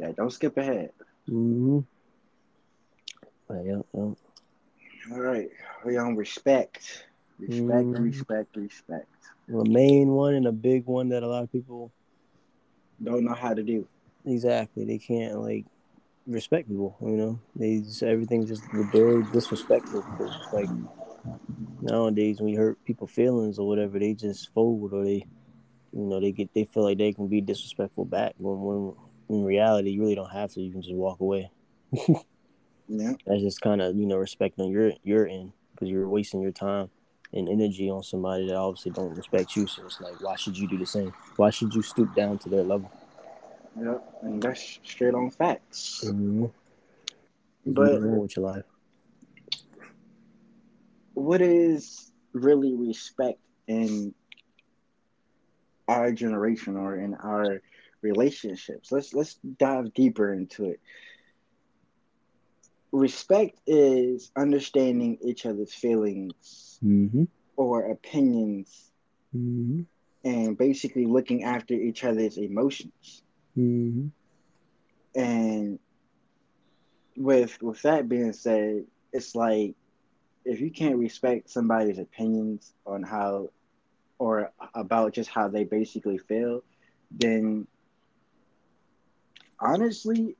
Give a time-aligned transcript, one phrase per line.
[0.00, 0.92] Yeah, don't skip ahead.
[1.28, 1.80] Mm-hmm.
[3.48, 4.16] Right, yep, yep.
[5.12, 5.50] All right,
[5.84, 7.06] we on respect,
[7.38, 8.04] respect, Mhm.
[8.04, 9.08] respect, respect.
[9.46, 11.92] The main one and a big one that a lot of people
[13.02, 13.86] Don't know how to do.
[14.24, 15.66] exactly they can't like
[16.26, 16.96] respect people.
[17.02, 18.62] You know, they just everything's just
[18.92, 20.04] very disrespectful.
[20.52, 20.70] Like
[21.80, 25.26] nowadays, when you hurt people's feelings or whatever, they just fold or they,
[25.92, 28.34] you know, they get they feel like they can be disrespectful back.
[28.38, 28.94] When when
[29.30, 30.60] in reality, you really don't have to.
[30.60, 31.50] You can just walk away.
[32.92, 36.42] Yeah, That's just kind of you know respect on your your end because you're wasting
[36.42, 36.90] your time
[37.32, 39.68] and energy on somebody that obviously don't respect you.
[39.68, 41.12] So it's like, why should you do the same?
[41.36, 42.90] Why should you stoop down to their level?
[43.80, 46.02] yeah, and that's straight on facts.
[46.04, 46.46] Mm-hmm.
[47.66, 48.64] But with your life.
[51.14, 54.12] what is really respect in
[55.86, 57.62] our generation or in our
[58.02, 58.90] relationships?
[58.92, 60.80] Let's let's dive deeper into it.
[62.92, 67.24] Respect is understanding each other's feelings Mm-hmm.
[67.56, 68.92] or opinions
[69.34, 69.82] Mm-hmm.
[70.24, 73.22] and basically looking after each other's emotions.
[73.56, 74.08] Mm-hmm.
[75.14, 75.78] And
[77.16, 79.74] with with that being said, it's like
[80.44, 83.48] if you can't respect somebody's opinions on how
[84.18, 86.62] or about just how they basically feel,
[87.10, 87.66] then
[89.60, 90.36] honestly,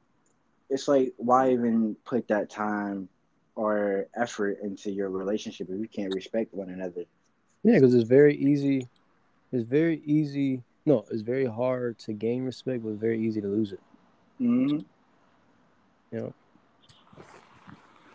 [0.69, 3.09] it's like why even put that time
[3.55, 7.05] or effort into your relationship if you can't respect one another?
[7.63, 8.89] Yeah, because it's very easy.
[9.53, 10.63] It's very easy.
[10.87, 13.81] No, it's very hard to gain respect, but it's very easy to lose it.
[14.39, 14.79] hmm
[16.13, 16.35] You know,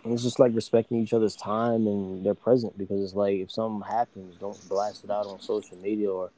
[0.05, 2.77] and it's just like respecting each other's time and their present.
[2.77, 6.31] Because it's like if something happens, don't blast it out on social media or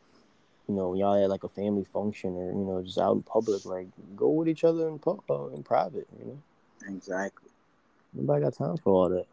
[0.68, 3.66] you know y'all at like a family function or you know just out in public.
[3.66, 6.08] Like go with each other in pu- uh, in private.
[6.20, 7.50] You know, Exactly.
[8.14, 9.26] nobody got time for all that.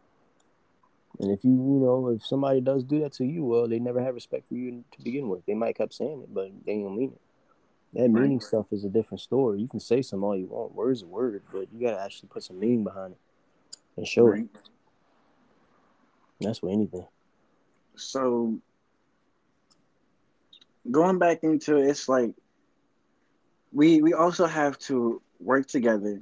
[1.19, 4.01] And if you you know if somebody does do that to you, well, they never
[4.01, 5.45] have respect for you to begin with.
[5.45, 7.21] They might kept saying it, but they don't mean it.
[7.93, 8.23] That Right.
[8.23, 9.61] meaning stuff is a different story.
[9.61, 12.43] You can say some all you want, words a word, but you gotta actually put
[12.43, 13.19] some meaning behind it
[13.95, 14.43] and show Right.
[14.53, 14.69] it.
[16.41, 17.07] That's with anything.
[17.95, 18.59] So
[20.91, 22.31] going back into it, it's like
[23.71, 26.19] we we also have to work together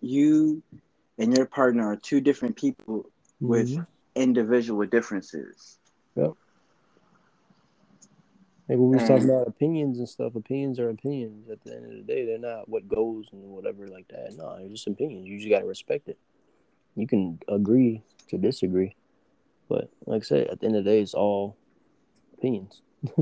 [0.00, 0.62] you
[1.18, 3.06] and your partner are two different people
[3.40, 3.82] with Mm-hmm.
[4.14, 5.78] individual differences.
[8.68, 9.34] Like when we was talking mm.
[9.34, 11.50] about opinions and stuff, opinions are opinions.
[11.50, 14.34] At the end of the day, they're not what goes and whatever like that.
[14.36, 15.26] No, they're just opinions.
[15.26, 16.18] You just gotta respect it.
[16.94, 18.94] You can agree to disagree,
[19.68, 21.56] but like I said, at the end of the day, it's all
[22.38, 22.82] opinions.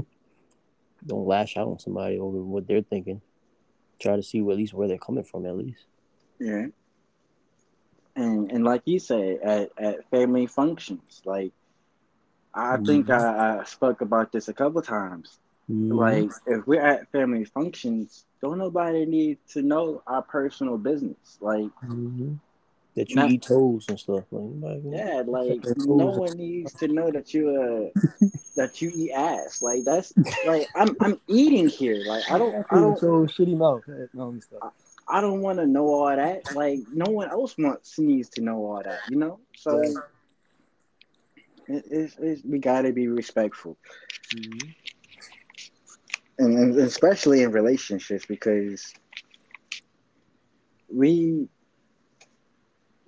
[1.07, 3.23] Don't lash out on somebody over what they're thinking.
[3.99, 5.87] Try to see at least where they're coming from, at least.
[6.39, 6.67] Yeah.
[8.17, 11.53] And and like you said, at, at family functions, like
[12.55, 15.39] I think I, I spoke about this a couple times.
[15.71, 15.95] Mhm.
[15.97, 21.39] Like if we're at family functions, don't nobody need to know our personal business.
[21.41, 22.39] Like Mhm.
[22.97, 24.25] that you Not- eat toes and stuff.
[24.33, 27.91] Like, like, yeah, like no one needs to know that you uh
[28.57, 29.63] that you eat ass.
[29.63, 30.13] Like that's
[30.45, 32.03] like I'm I'm eating here.
[32.05, 33.83] Like I don't I don't so shitty mouth.
[34.13, 34.73] No, let.
[35.09, 36.53] I don't want to know all that.
[36.55, 39.01] Like no one else wants needs to know all that.
[39.09, 39.39] You know.
[39.57, 39.95] So Right.
[41.71, 43.77] It, it's, it's, we gotta be respectful,
[44.35, 44.75] Mhm.
[46.39, 48.93] and, and especially in relationships because
[50.93, 51.49] we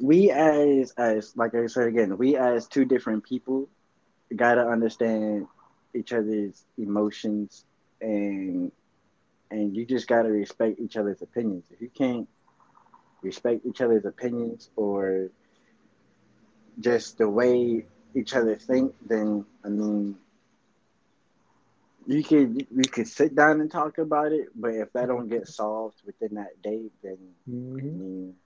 [0.01, 3.69] we as as like I said again, we as two different people
[4.35, 5.47] gotta understand
[5.95, 7.65] each other's emotions
[8.01, 8.73] and
[9.51, 11.65] and you just gotta respect each other's opinions.
[11.71, 12.29] If you can't
[13.23, 15.29] respect each other's opinions or
[16.81, 17.87] just the way
[18.17, 20.17] each other think, then I mean
[22.07, 25.47] you could we could sit down and talk about it, but if that don't get
[25.47, 27.97] solved within that day, then I Mhm.
[27.99, 28.37] mean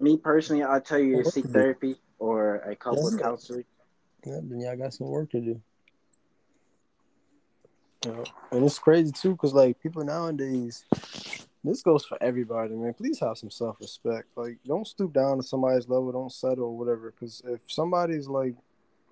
[0.00, 3.18] me personally I'll tell you to seek to therapy or a couple Yeah.
[3.18, 3.64] counseling.
[4.24, 5.62] Yeah, then y'all got some work to do.
[8.04, 8.24] Yeah.
[8.52, 10.84] And it's crazy too, cause like people nowadays,
[11.68, 12.94] this goes for everybody, man.
[12.94, 14.28] Please have some self respect.
[14.36, 16.10] Like, don't stoop down to somebody's level.
[16.12, 17.12] Don't settle or whatever.
[17.18, 18.54] Cause if somebody's like,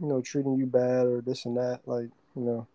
[0.01, 2.67] you know, treating you bad or this and that, like, you know,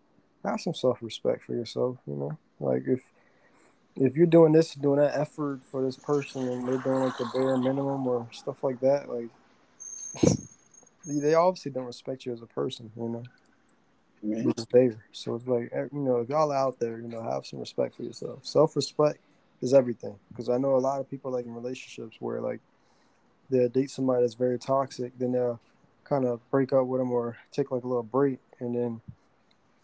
[0.44, 1.98] have some self respect for yourself.
[2.06, 3.02] You know, like if
[3.96, 7.28] if you're doing this, doing that effort for this person, and they're doing like the
[7.34, 9.30] bare minimum or stuff like that, like
[11.06, 13.22] they obviously don't respect you as a person, you know.
[14.22, 14.56] Which.
[15.10, 17.96] So it's like eh, you know, if y'all out there, you know, have some respect
[17.96, 18.46] for yourself.
[18.46, 19.18] Self respect
[19.62, 20.16] is everything.
[20.28, 22.60] Because I know a lot of people like in relationships where like
[23.48, 25.60] they'll date somebody that's very toxic, then they'll
[26.04, 29.00] kind of break up with them or take like a little break, and then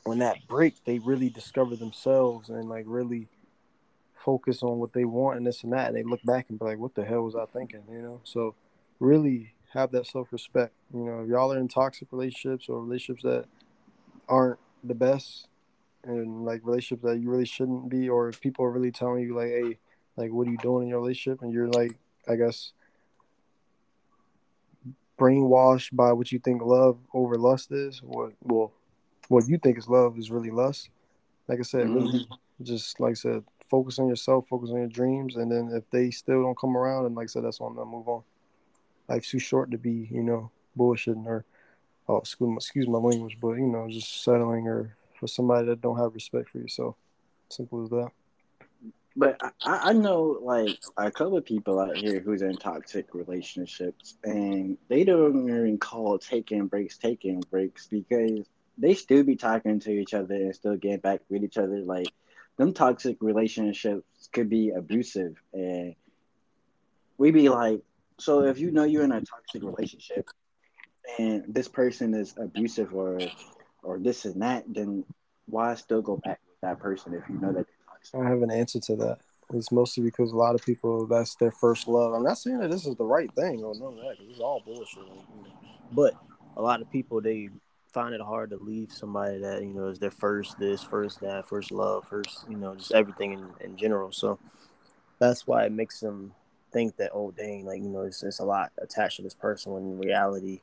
[0.04, 3.28] when that break, they really discover themselves and like really
[4.14, 6.64] focus on what they want and this and that, and they look back and be
[6.64, 8.20] like, "What the hell was I thinking?" You know.
[8.24, 8.54] So
[8.98, 10.72] really have that self respect.
[10.92, 13.44] You know, if y'all are in toxic relationships or relationships that
[14.28, 15.46] aren't the best
[16.08, 19.34] and like relationships that you really shouldn't be or if people are really telling you
[19.36, 19.78] like hey
[20.16, 21.42] like what are you doing in your relationship?
[21.42, 21.96] And you're like
[22.28, 22.72] i guess
[25.18, 28.72] brainwashed by what you think love over lust is what well
[29.28, 30.90] what you think is love is really lust.
[31.48, 31.94] Like i said Mhm.
[31.94, 32.26] really
[32.62, 36.10] just like i said focus on yourself focus on your dreams and then if they
[36.10, 38.22] still don't come around and like i said that's on them move on.
[39.08, 41.44] Life's too short to be you know bullshitting or
[42.08, 45.80] oh excuse my, excuse my language but you know just settling or for somebody that
[45.80, 46.96] don't have respect for yourself
[47.50, 48.10] simple as that
[49.16, 54.16] But I, I know like a couple of people out here who's in toxic relationships,
[54.22, 59.90] and they don't even call taking breaks taking breaks because they still be talking to
[59.90, 61.78] each other and still getting back with each other.
[61.80, 62.12] Like
[62.58, 65.96] them toxic relationships could be abusive, and
[67.16, 67.80] we be like,
[68.18, 70.28] so if you know you're in a toxic relationship
[71.18, 73.30] and this person is abusive or
[73.82, 75.04] or this and that, then
[75.46, 77.64] why still go back with that person if you know that
[78.14, 79.18] i have an answer to that
[79.54, 82.70] it's mostly because a lot of people that's their first love i'm not saying that
[82.70, 85.02] this is the right thing or none of that it's all bullshit.
[85.92, 86.14] But
[86.56, 87.50] a lot of people they
[87.92, 91.48] find it hard to leave somebody that you know is their first this, first that,
[91.48, 94.12] first love, first you know just everything in, in general.
[94.12, 94.38] So
[95.18, 96.32] that's why it makes them
[96.70, 99.72] think that oh dang like you know it's, it's a lot attached to this person
[99.72, 100.60] when in reality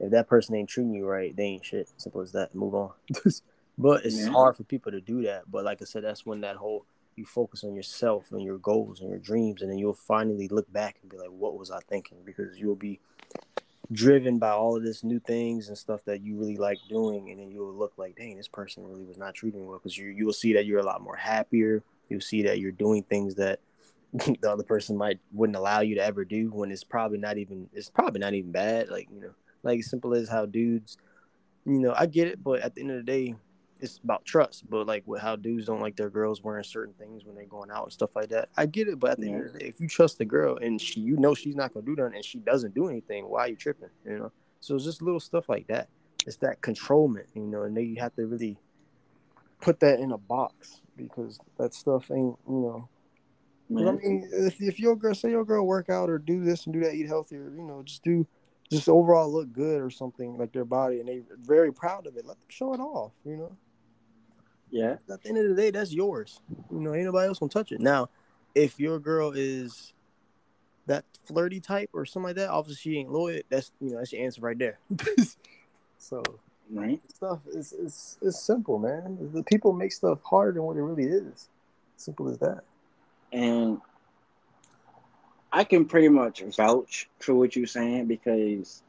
[0.00, 1.90] if that person ain't treating you right they ain't shit.
[1.96, 2.54] Simple as that.
[2.54, 2.90] Move on.
[3.76, 4.30] But it's Yeah.
[4.32, 5.50] hard for people to do that.
[5.50, 6.86] But like i said that's when that whole
[7.16, 10.72] you focus on yourself and your goals and your dreams and then you'll finally look
[10.72, 12.18] back and be like what was i thinking?
[12.24, 13.00] Because you'll be
[13.92, 17.38] driven by all of this new things and stuff that you really like doing and
[17.40, 19.78] then you'll look like dang this person really was not treating me well.
[19.78, 21.82] Because you you'll see that you're a lot more happier.
[22.08, 23.60] You'll see that you're doing things that
[24.12, 27.68] the other person might wouldn't allow you to ever do when it's probably not even
[27.72, 28.88] it's probably not even bad.
[28.88, 30.96] Like you know like as simple as how dudes
[31.64, 33.34] you know i get it but at the end of the day
[33.80, 34.68] it's about trust.
[34.70, 37.70] But like with how dudes don't like their girls wearing certain things when they're going
[37.70, 39.66] out and stuff like that i get it but at the end of the day
[39.66, 42.24] if you trust the girl and she you know she's not gonna do that and
[42.24, 44.32] she doesn't do anything why are you tripping you know?
[44.60, 45.88] So it's just little stuff like that.
[46.26, 48.56] It's that controlment you know and they have to really
[49.60, 52.88] put that in a box because that stuff ain't you know.
[53.70, 56.74] I mean, if, if your girl say your girl work out or do this and
[56.74, 58.26] do that, eat healthier, you know, just do,
[58.74, 62.26] just overall look good or something like their body, and they very proud of it.
[62.26, 63.56] Let them show it off, you know.
[64.70, 66.40] yeah, At the end of the day, that's yours.
[66.70, 67.80] You know, ain't nobody else gonna touch it.
[67.80, 68.08] Now,
[68.54, 69.92] if your girl is
[70.86, 73.40] that flirty type or something like that, obviously she ain't loyal.
[73.48, 74.78] That's you know that's your answer right there.
[75.98, 76.22] so
[76.70, 77.00] right.
[77.14, 79.30] stuff is is is simple, man.
[79.32, 81.48] The people make stuff harder than what it really is.
[81.96, 82.64] Simple as that.
[83.32, 83.80] And
[85.54, 88.82] I can pretty much vouch for what you're saying because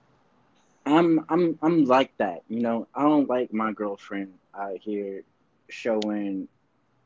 [0.83, 2.41] I'm I'm I'm like that.
[2.49, 5.21] You know, I don't like my girlfriend out here
[5.69, 6.47] showing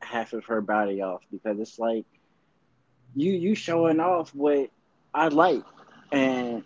[0.00, 2.06] half of her body off because it's like
[3.14, 4.70] you you showing off what
[5.12, 5.64] I like,
[6.10, 6.64] and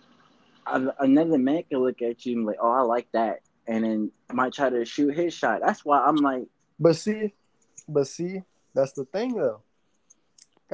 [0.64, 4.12] a- another man can look at you and like, oh, I like that, and then
[4.32, 5.62] might try to shoot his shot.
[5.66, 6.46] That's why I'm like,
[6.78, 7.32] But see,
[7.88, 8.42] but see,
[8.72, 9.62] that's the thing though.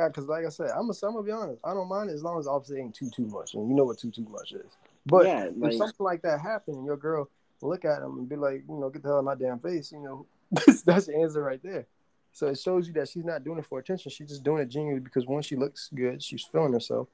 [0.08, 1.60] Because like I said, I'm gonna, I'm gonna be honest.
[1.64, 3.98] I don't mind as long as obviously ain't too too much, and you know what
[3.98, 4.76] too too much is.
[5.06, 7.28] But yeah, if something like that happened, and your girl
[7.62, 9.58] look at him and be like, you know, get the hell out of my damn
[9.58, 11.86] face, you know, that's, that's the answer right there.
[12.32, 14.10] So it shows you that she's not doing it for attention.
[14.10, 17.08] She's just doing it genuinely because once she looks good, she's feeling herself.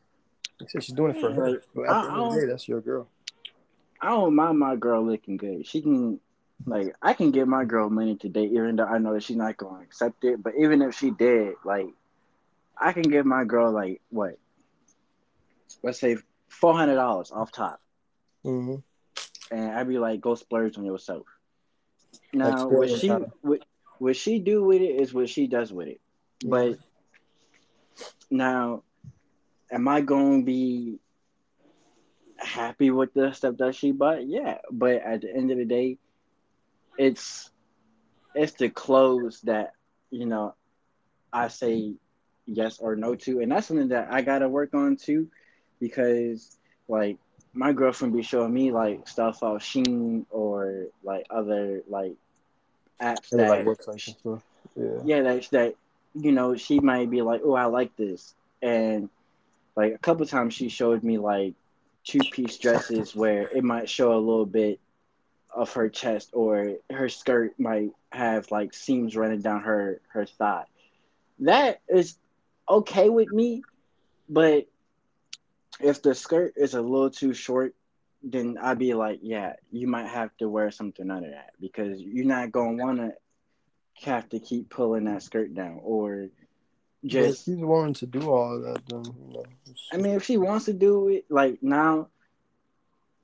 [0.60, 1.62] Like I said, she's doing it for her.
[1.74, 3.08] But at the end of the day, that's your girl.
[4.00, 5.66] I don't mind my girl looking good.
[5.66, 6.20] She can,
[6.66, 9.56] like, I can give my girl money today, even though I know that she's not
[9.56, 10.42] going to accept it.
[10.42, 11.86] But even if she did, like,
[12.78, 14.38] I can give my girl like what?
[15.82, 16.16] Let's say
[16.48, 17.80] four hundred dollars off top,
[18.44, 18.76] Mm-hmm.
[19.50, 21.26] and I'd be like, go splurge on yourself.
[22.32, 23.60] Now, what she what,
[23.98, 26.00] what she do with it is what she does with it.
[26.44, 26.78] But
[28.30, 28.82] now,
[29.70, 30.98] am I going to be
[32.38, 34.26] happy with the stuff that she bought?
[34.26, 35.98] Yeah, but at the end of the day,
[36.98, 37.50] it's
[38.34, 39.72] it's the clothes that
[40.10, 40.54] you know
[41.32, 41.94] I say
[42.46, 45.28] yes or no to, and that's something that I gotta work on too,
[45.80, 46.56] because
[46.88, 47.18] like
[47.56, 52.14] my girlfriend be showing me like stuff off Shein or like other like
[53.00, 54.42] apps that like websites and stuff.
[54.76, 54.98] Yeah.
[55.04, 55.74] yeah that that
[56.14, 59.08] you know she might be like oh I like this and
[59.74, 61.54] like a couple times she showed me like
[62.04, 64.78] two piece dresses where it might show a little bit
[65.50, 70.64] of her chest or her skirt might have like seams running down her her thigh
[71.40, 72.16] that is
[72.68, 73.62] okay with me
[74.28, 74.66] but
[75.80, 77.74] if the skirt is a little too short
[78.22, 82.24] then I'd be like yeah you might have to wear something under that because you're
[82.24, 83.12] not gonna want to
[84.04, 86.28] have to keep pulling that skirt down or
[87.02, 89.44] But just she's willing to do all of that, then you know.
[89.92, 92.08] I mean if she wants to do it like now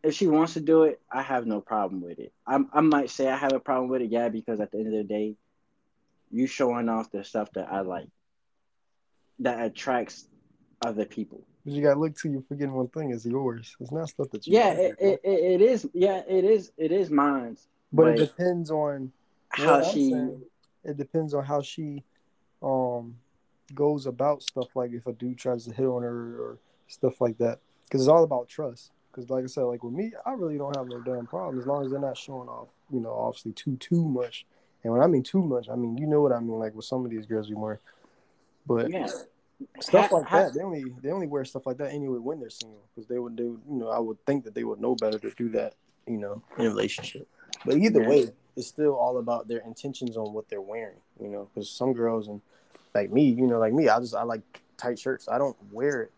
[0.02, 3.10] if she wants to do it I have no problem with it I I might
[3.10, 5.34] say I have a problem with it yeah because at the end of the day
[6.30, 8.08] you showing off the stuff that I like
[9.42, 10.28] that attracts
[10.82, 11.42] other people.
[11.64, 13.76] But you gotta look to you forgetting one thing is yours.
[13.80, 17.10] It's not stuff that you yeah it, it, it is yeah it is it is
[17.10, 17.56] mine.
[17.92, 19.12] But it depends on
[19.50, 20.42] how she saying,
[20.84, 22.02] it depends on how she
[22.62, 23.16] um
[23.74, 26.58] goes about stuff like if a dude tries to hit on her or
[26.88, 27.60] stuff like that.
[27.84, 28.90] Because it's all about trust.
[29.10, 31.66] Because like i said like with me i really don't have no damn problem as
[31.66, 34.46] long as they're not showing off you know obviously too too much.
[34.82, 36.86] And when i mean too much i mean you know what i mean like with
[36.86, 37.78] some of these girls we wear.
[38.66, 39.06] But yeah
[39.80, 40.54] stuff Ha- like ha- that.
[40.54, 43.36] They only they only wear stuff like that anyway when they're single because they would
[43.36, 45.74] do you know i would think that they would know better to do that
[46.06, 47.28] you know in a relationship.
[47.64, 51.48] But either way it's still all about their intentions on what they're wearing you know
[51.54, 52.40] because some girls and
[52.94, 54.42] like me you know like me i just i like
[54.76, 55.28] tight shirts.
[55.28, 56.12] I don't wear it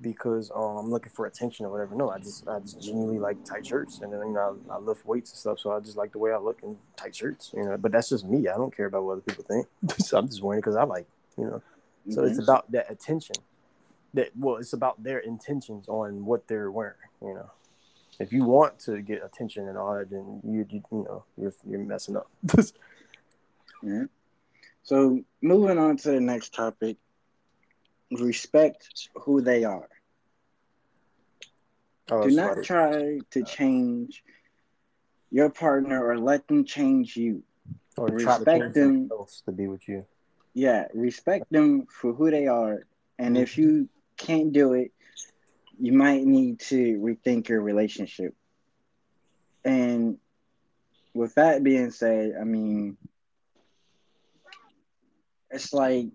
[0.00, 1.96] because um, i'm looking for attention or whatever.
[1.96, 4.78] No i just i just genuinely like tight shirts and then you know I, I
[4.78, 7.52] lift weights and stuff so i just like the way i look in tight shirts
[7.56, 8.46] you know but that's just me.
[8.48, 9.66] I don't care about what other people think.
[9.98, 11.06] So i'm just wearing it because i like
[11.36, 11.62] you know
[12.10, 12.44] so it's Mhm.
[12.44, 13.36] about that attention.
[14.14, 16.96] That well, it's about their intentions on what they're wearing.
[17.20, 17.50] You know,
[18.18, 21.54] if you want to get attention and all that, then you you, you know you're
[21.64, 22.30] you're messing up.
[23.82, 24.06] Yeah.
[24.82, 26.96] So moving on to the next topic,
[28.10, 29.88] respect who they are.
[32.10, 34.24] Oh, Do not try to change
[35.30, 37.42] your partner or let them change you.
[37.98, 39.08] or respect them.
[39.12, 40.06] else to be with you.
[40.58, 42.80] Yeah, respect them for who they are.
[43.16, 44.90] And if you can't do it,
[45.78, 48.34] you might need to rethink your relationship.
[49.64, 50.18] And
[51.14, 52.96] with that being said, I mean,
[55.48, 56.06] it's like,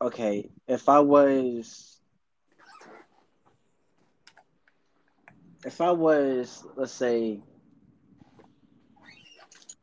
[0.00, 2.00] okay, if I was,
[5.66, 7.42] if I was, let's say,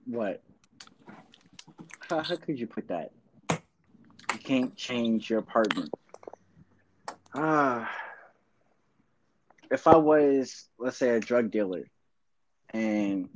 [0.05, 0.41] what?
[2.09, 3.11] How, how could you put that?
[3.51, 5.85] You can't change your partner.
[7.33, 7.89] Ah,
[9.71, 11.83] if I was, let's say, a drug dealer,
[12.73, 13.29] and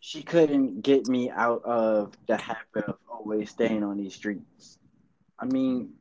[0.00, 4.78] she couldn't get me out of the habit of always staying on these streets.
[5.38, 5.94] I mean,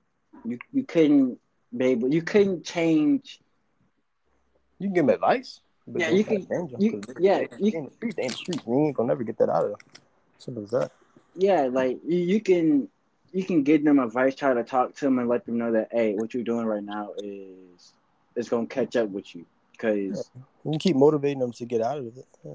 [0.44, 1.40] you you couldn't
[1.76, 3.40] be able, you couldn't change.
[4.80, 5.62] You can give them advice.
[5.88, 6.48] but Yeah, you can-
[6.80, 8.66] you- yeah, you- streets, they in the streets.
[8.66, 9.80] We ain't gonna never get that out of them.
[10.38, 10.92] Simple as that.
[11.36, 12.90] Yeah, like you, you can
[13.32, 15.90] you can give them advice, try to talk to them, and let them know that
[15.92, 17.94] hey, what you're doing right now is
[18.36, 19.46] is gonna catch up with you.
[19.72, 20.30] Because,
[20.64, 22.26] You can keep motivating them to get out of it.
[22.44, 22.52] Yeah.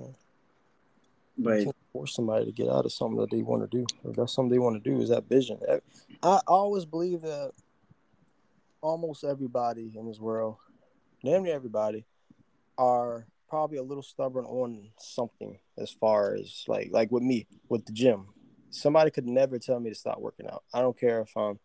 [1.39, 3.85] but you can't force somebody to get out of something that they want to do.
[4.05, 5.59] If that's something they want to do, is that vision.
[5.69, 5.81] I,
[6.23, 7.51] I always believe that
[8.81, 10.57] almost everybody in this world,
[11.25, 12.05] damn near everybody,
[12.79, 17.85] are probably a little stubborn on something as far as like like with me with
[17.87, 18.27] the gym.
[18.71, 20.65] Somebody could never tell me to stop working out.
[20.75, 21.59] I don't care if I'm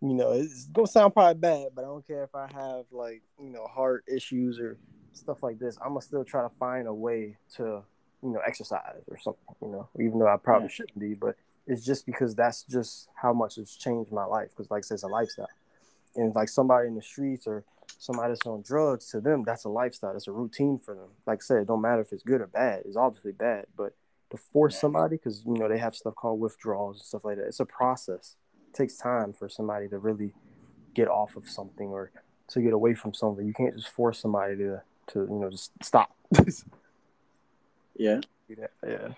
[0.00, 3.22] you know, it's gonna sound probably bad, but I don't care if I have like,
[3.40, 4.76] you know, heart issues or
[5.12, 5.78] stuff like this.
[5.80, 7.84] I'm gonna still try to find a way to
[8.22, 10.74] you know, exercise or something, you know, even though I probably Yeah.
[10.74, 11.36] shouldn't be, but
[11.66, 14.50] it's just because that's just how much it's changed my life.
[14.50, 15.48] Because, like I said, it's a lifestyle.
[16.14, 17.64] And like somebody in the streets or
[17.98, 20.14] somebody that's on drugs, to them, that's a lifestyle.
[20.14, 21.08] It's a routine for them.
[21.26, 22.82] Like I said, it don't matter if it's good or bad.
[22.84, 23.94] It's obviously bad, but
[24.32, 27.46] to force somebody, because, you know, they have stuff called withdrawals and stuff like that,
[27.46, 28.36] it's a process.
[28.68, 30.32] It takes time for somebody to really
[30.94, 32.10] get off of something or
[32.48, 33.46] to get away from something.
[33.46, 36.16] You can't just force somebody to, to you know, just stop.
[37.94, 38.20] yeah.
[38.86, 39.08] Yeah.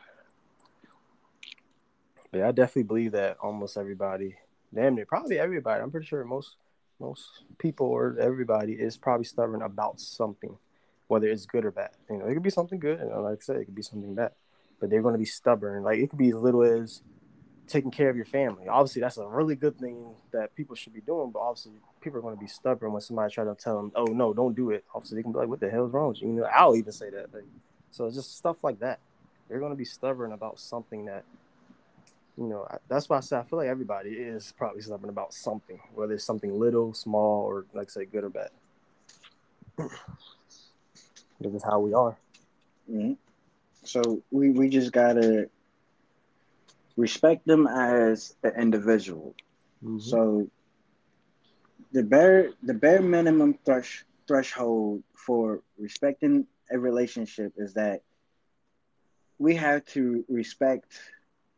[2.31, 4.37] But yeah, I definitely believe that almost everybody,
[4.75, 5.81] damn near, probably everybody.
[5.81, 6.57] I'm pretty sure most
[7.01, 10.57] most people or everybody is probably stubborn about something,
[11.09, 11.91] whether it's good or bad.
[12.11, 14.15] You know, it could be something good, and like I said, it could be something
[14.15, 14.33] bad.
[14.81, 15.83] But they're going to be stubborn.
[15.83, 17.03] Like it could be as little as
[17.67, 18.69] taking care of your family.
[18.69, 21.31] Obviously, that's a really good thing that people should be doing.
[21.31, 24.05] But obviously, people are going to be stubborn when somebody try to tell them, "Oh
[24.07, 26.29] no, don't do it." Obviously, they can be like, "What the hell's wrong with you?"
[26.29, 27.33] You know, I'll even say that.
[27.33, 27.45] Like,
[27.91, 28.99] so it's just stuff like that.
[29.49, 31.25] They're going to be stubborn about something that,
[32.37, 32.67] you know.
[32.89, 36.25] That's why I say I feel like everybody is probably stubborn about something, whether it's
[36.25, 38.51] something little, small, or like say, good or bad.
[41.41, 42.17] this is how we are.
[42.91, 43.17] Mhm.
[43.85, 45.49] So we we just gotta
[46.97, 49.35] respect them as an individual.
[49.83, 50.01] Mhm.
[50.01, 50.51] So
[51.93, 58.03] the bare the bare minimum thresh, threshold for respecting a relationship is that
[59.39, 60.99] we have to respect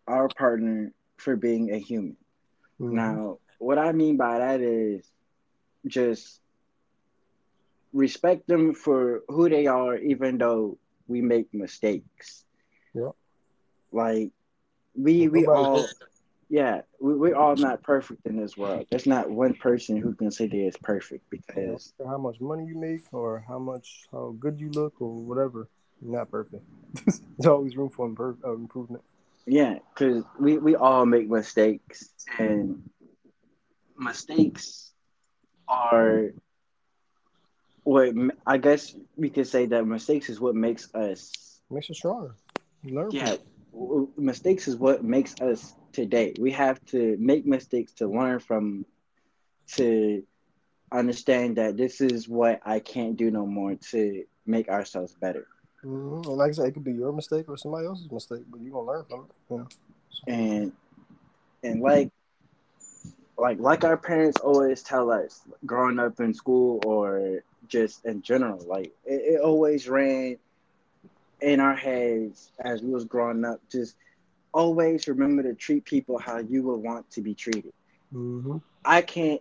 [0.07, 2.17] our partner for being a human.
[2.81, 2.93] Mhm.
[2.93, 5.11] Now, what I mean by that is
[5.87, 6.41] just
[7.93, 12.45] respect them for who they are, even though we make mistakes.
[12.95, 13.11] Yeah.
[13.93, 14.31] Like
[14.95, 15.87] we we all
[16.49, 18.87] yeah, we, we're all not perfect in this world.
[18.91, 22.79] There's not one person who can say they is perfect because how much money you
[22.79, 25.69] make or how much how good you look or whatever.
[26.01, 26.63] You're not perfect.
[27.05, 29.03] There's always room for improve, uh, improvement.
[29.47, 32.83] yeah, because we, we all make mistakes and
[33.99, 34.93] mistakes
[35.69, 36.33] are
[37.87, 38.13] what
[38.47, 42.35] I guess we could say that mistakes is what makes us Makes you stronger.
[42.85, 43.11] Learn.
[43.13, 43.37] yeah
[44.17, 48.85] mistakes is what makes us today we have to make mistakes to learn from
[49.77, 50.23] to
[50.93, 55.47] understand that this is what i can't do no more to make ourselves better
[55.85, 56.27] Mhm.
[56.27, 58.73] And like I said, it could be your mistake or somebody else's mistake, but you're
[58.73, 59.31] gonna learn from it.
[59.51, 59.69] You know.
[60.27, 60.73] and
[61.63, 62.11] and like
[63.39, 68.59] like like our parents always tell us growing up in school or just in general
[68.67, 70.37] like it, it always ran
[71.41, 73.95] in our heads as we was growing up just
[74.53, 77.73] always remember to treat people how you would want to be treated
[78.15, 78.59] Mm-hmm.
[78.85, 79.41] I can't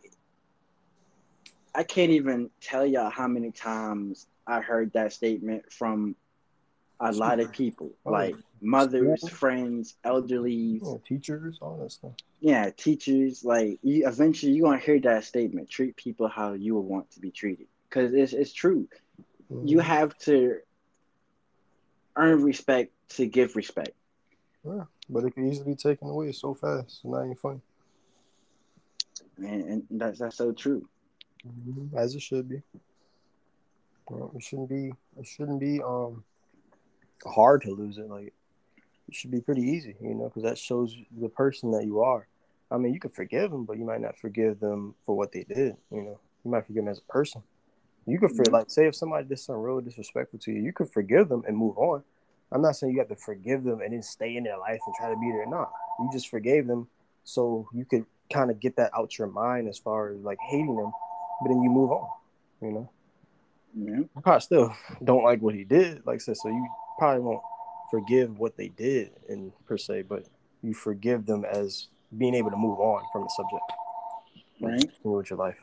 [1.73, 6.15] I can't even tell y'all how many times I heard that statement from
[6.99, 8.11] a lot of people, Oh.
[8.11, 12.11] like mothers, friends, elderly, Yeah, teachers, all that stuff.
[12.39, 13.43] yeah, teachers.
[13.45, 17.19] Like you, eventually, you're gonna hear that statement: treat people how you would want to
[17.19, 18.87] be treated, because it's it's true.
[19.49, 19.81] You Mhm.
[19.83, 20.59] have to
[22.15, 23.91] earn respect to give respect.
[24.65, 26.87] Yeah, but it can easily be taken away so fast.
[26.87, 27.61] It's not even funny.
[29.37, 30.87] And, and that's that's so true.
[31.45, 31.95] Mm-hmm.
[31.97, 32.61] As it should be.
[34.09, 34.93] Well, it shouldn't be.
[35.19, 36.23] It shouldn't be um
[37.25, 38.09] hard to lose it.
[38.09, 38.33] Like
[39.11, 42.27] should be pretty easy, you know, because that shows the person that you are.
[42.71, 45.43] I mean, you can forgive them, but you might not forgive them for what they
[45.43, 45.77] did.
[45.91, 47.43] You know, you might forgive them as a person.
[48.07, 48.51] You could, for, Mhm.
[48.51, 51.55] like, say if somebody did something real disrespectful to you, you could forgive them and
[51.57, 52.03] move on.
[52.51, 54.95] I'm not saying you have to forgive them and then stay in their life and
[54.95, 55.45] try to be there.
[55.47, 55.71] Not.
[55.99, 56.89] you just forgave them
[57.23, 60.75] so you could kind of get that out your mind as far as like hating
[60.75, 60.91] them,
[61.41, 62.09] but then you move on.
[62.61, 62.89] You know,
[63.75, 63.95] Yeah.
[63.99, 67.41] you probably still don't like what he did, like I said, so you probably won't
[67.95, 70.25] forgive what they did in per se, but
[70.61, 73.63] you forgive them as being able to move on from the subject,
[74.59, 74.91] Right.
[75.03, 75.61] with your life.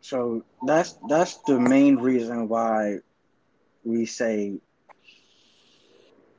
[0.00, 2.98] So that's that's the main reason why
[3.84, 4.60] we say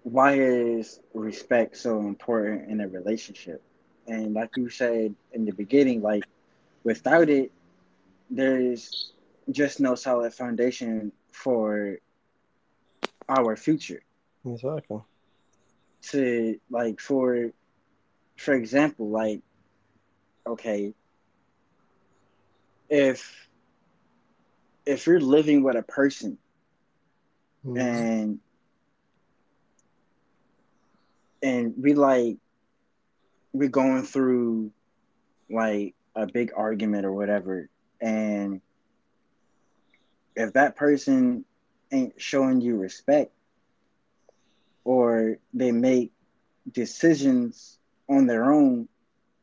[0.03, 3.61] why is respect so important in a relationship?
[4.07, 6.25] And like you said in the beginning, like
[6.83, 7.51] without it,
[8.29, 9.11] there's
[9.51, 11.97] just no solid foundation for
[13.29, 14.01] our future.
[14.45, 14.99] Exactly.
[16.11, 17.51] To like for
[18.37, 19.41] for example, like
[20.47, 20.93] okay,
[22.89, 23.47] if
[24.85, 26.37] if you're living with a person
[27.63, 27.79] Mhm.
[27.79, 28.39] and
[31.43, 32.37] and we like
[33.53, 34.71] we're going through
[35.49, 37.69] like a big argument or whatever
[38.01, 38.61] and
[40.35, 41.45] if that person
[41.91, 43.31] ain't showing you respect
[44.83, 46.11] or they make
[46.71, 47.77] decisions
[48.09, 48.87] on their own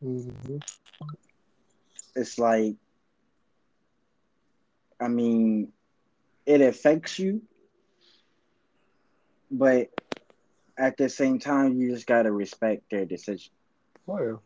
[0.03, 0.61] Mhm.
[2.15, 2.75] it's like
[5.01, 5.73] i mean
[6.47, 7.43] it affects you
[9.51, 9.89] but
[10.77, 13.53] at the same time you just got to respect their decision
[14.11, 14.37] Oh yeah.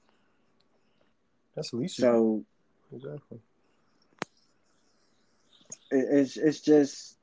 [1.55, 1.97] That's least.
[1.99, 2.45] so
[2.93, 3.39] exactly.
[5.91, 7.17] it's it's just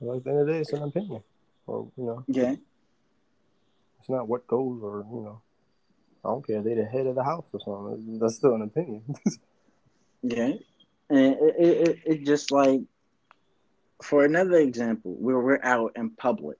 [0.00, 1.22] At the end of the day, it's an opinion,
[1.66, 2.54] or you know, yeah
[4.00, 5.42] it's not what goes, or you know,
[6.24, 6.62] I don't care.
[6.62, 8.18] They the head of the house or something.
[8.18, 9.02] That's still an opinion.
[10.22, 10.52] Yeah,
[11.08, 12.82] and it, it, it, it just like
[14.02, 16.58] for another example, where we're out in public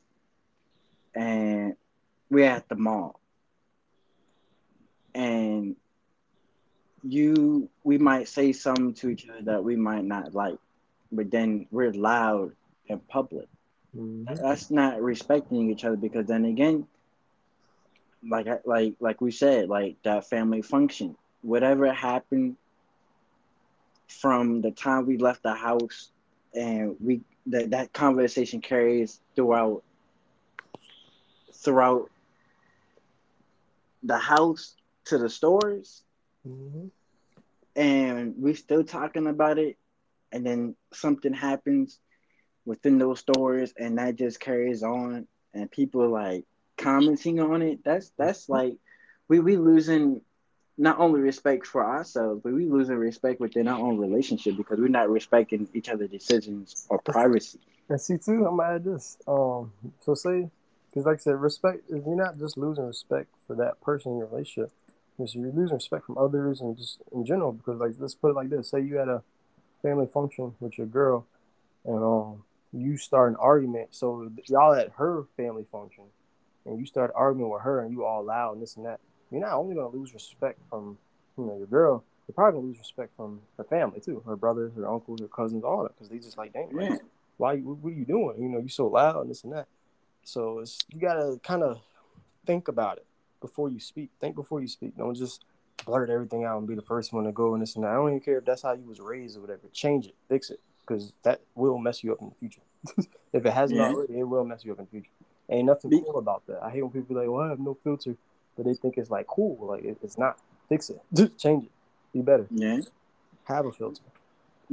[1.14, 1.74] and
[2.30, 3.20] we're at the mall,
[5.14, 5.76] and
[7.02, 10.56] you we might say something to each other that we might not like,
[11.12, 12.52] but then we're loud
[12.90, 13.48] in public.
[13.96, 14.26] Mhm.
[14.26, 16.86] That's not respecting each other because then again,
[18.28, 22.56] like like like we said, like that family function, whatever happened
[24.08, 26.10] from the time we left the house
[26.54, 29.82] and we that that conversation carries throughout
[31.54, 32.10] throughout
[34.02, 36.02] the house to the stores
[36.46, 36.90] Mhm.
[37.76, 39.76] and we're still talking about it
[40.32, 42.00] and then something happens
[42.64, 46.44] within those stores and that just carries on and people like
[46.76, 48.76] commenting on it that's that's like
[49.28, 50.20] we we losing
[50.78, 54.88] not only respect for ourselves but we losing respect within our own relationship because we're
[54.88, 59.18] not respecting each other's decisions or privacy And see too, I'm gonna add this.
[59.26, 60.48] Um, so say,
[60.88, 61.84] because like I said, respect.
[61.90, 64.72] If you're not just losing respect for that person in your relationship,
[65.18, 67.52] you're losing respect from others and just in general.
[67.52, 69.22] Because like, let's put it like this: say you had a
[69.82, 71.26] family function with your girl,
[71.84, 73.88] and um, you start an argument.
[73.90, 76.04] So y'all at her family function,
[76.66, 79.00] and you start arguing with her, and you all loud and this and that.
[79.30, 80.98] You're not only gonna lose respect from
[81.38, 84.72] you know your girl, you're probably gonna lose respect from her family too, her brothers,
[84.76, 86.96] her uncles, her cousins, all that, because they just like, dang, yeah
[87.40, 89.66] why what are you doing you know you so loud and this and that
[90.22, 91.80] so it's you gotta kind of
[92.44, 93.06] think about it
[93.40, 95.42] before you speak think before you speak don't just
[95.86, 97.94] blurt everything out and be the first one to go and this and that i
[97.94, 100.60] don't even care if that's how you was raised or whatever change it fix it
[100.90, 102.62] because that will mess you up in the future.
[103.32, 103.92] If it hasn't Yeah.
[103.92, 105.10] already it will mess you up in the future.
[105.48, 106.60] Ain't nothing cool about that.
[106.64, 108.16] I hate when people be like well i have no filter
[108.56, 109.56] but they think it's like cool.
[109.66, 110.38] Like it, it's not.
[110.68, 111.00] Fix it.
[111.38, 111.70] Change it.
[112.12, 112.46] Be better.
[112.50, 112.80] Yeah.
[113.44, 114.02] Have a filter.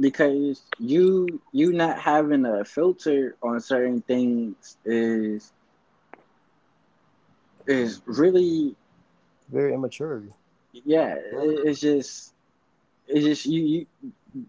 [0.00, 5.52] Because you you not having a filter on certain things is
[7.66, 8.74] is really
[9.50, 10.22] very immature
[10.72, 12.32] yeah it, it's just
[13.06, 13.86] it's just you, you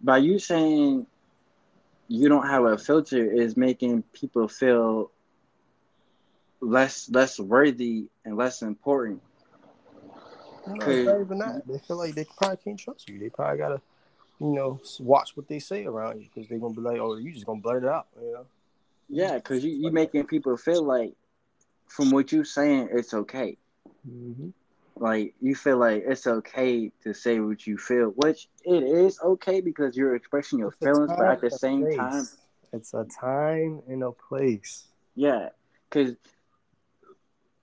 [0.04, 1.06] by you saying
[2.10, 5.12] you don't have a filter is making people feel
[6.60, 9.22] less less worthy and less important
[10.68, 11.68] No, not even that.
[11.68, 13.20] They feel like they probably can't trust you.
[13.20, 13.82] They probably gotta,
[14.40, 17.32] you know, watch what they say around you because they're gonna be like, "Oh, you
[17.32, 18.46] just gonna blurt it out," you know.
[19.08, 21.14] yeah because you you making people feel like
[21.88, 23.58] from what you're saying it's okay
[24.08, 24.50] Mm-hmm.
[25.02, 29.62] Like you feel like it's okay to say what you feel, which it is okay
[29.62, 32.28] because you're expressing your feelings, but at the same time,
[32.74, 34.86] it's a time and a place.
[35.16, 35.50] yeah,
[35.90, 36.16] because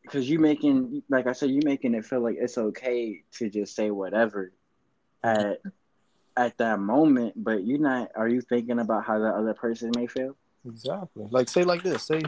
[0.03, 3.75] because you making like I said, you making it feel like it's okay to just
[3.75, 4.53] say whatever
[5.23, 5.61] at
[6.37, 8.11] at that moment, but you're not.
[8.15, 10.37] Are you thinking about how the other person may feel?
[10.67, 11.27] Exactly.
[11.31, 12.03] Like say like this.
[12.05, 12.23] Say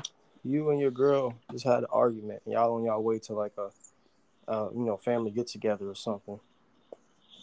[0.45, 3.53] you and your girl just had an argument, and y'all on y'all way to like
[3.59, 3.71] a,
[4.49, 6.41] uh, you know, family get together or something.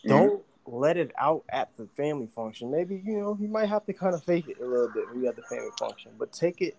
[0.05, 2.71] Don't let it out at the family function.
[2.71, 5.21] Maybe you know you might have to kind of fake it a little bit when
[5.21, 6.75] you at the family function, but take it.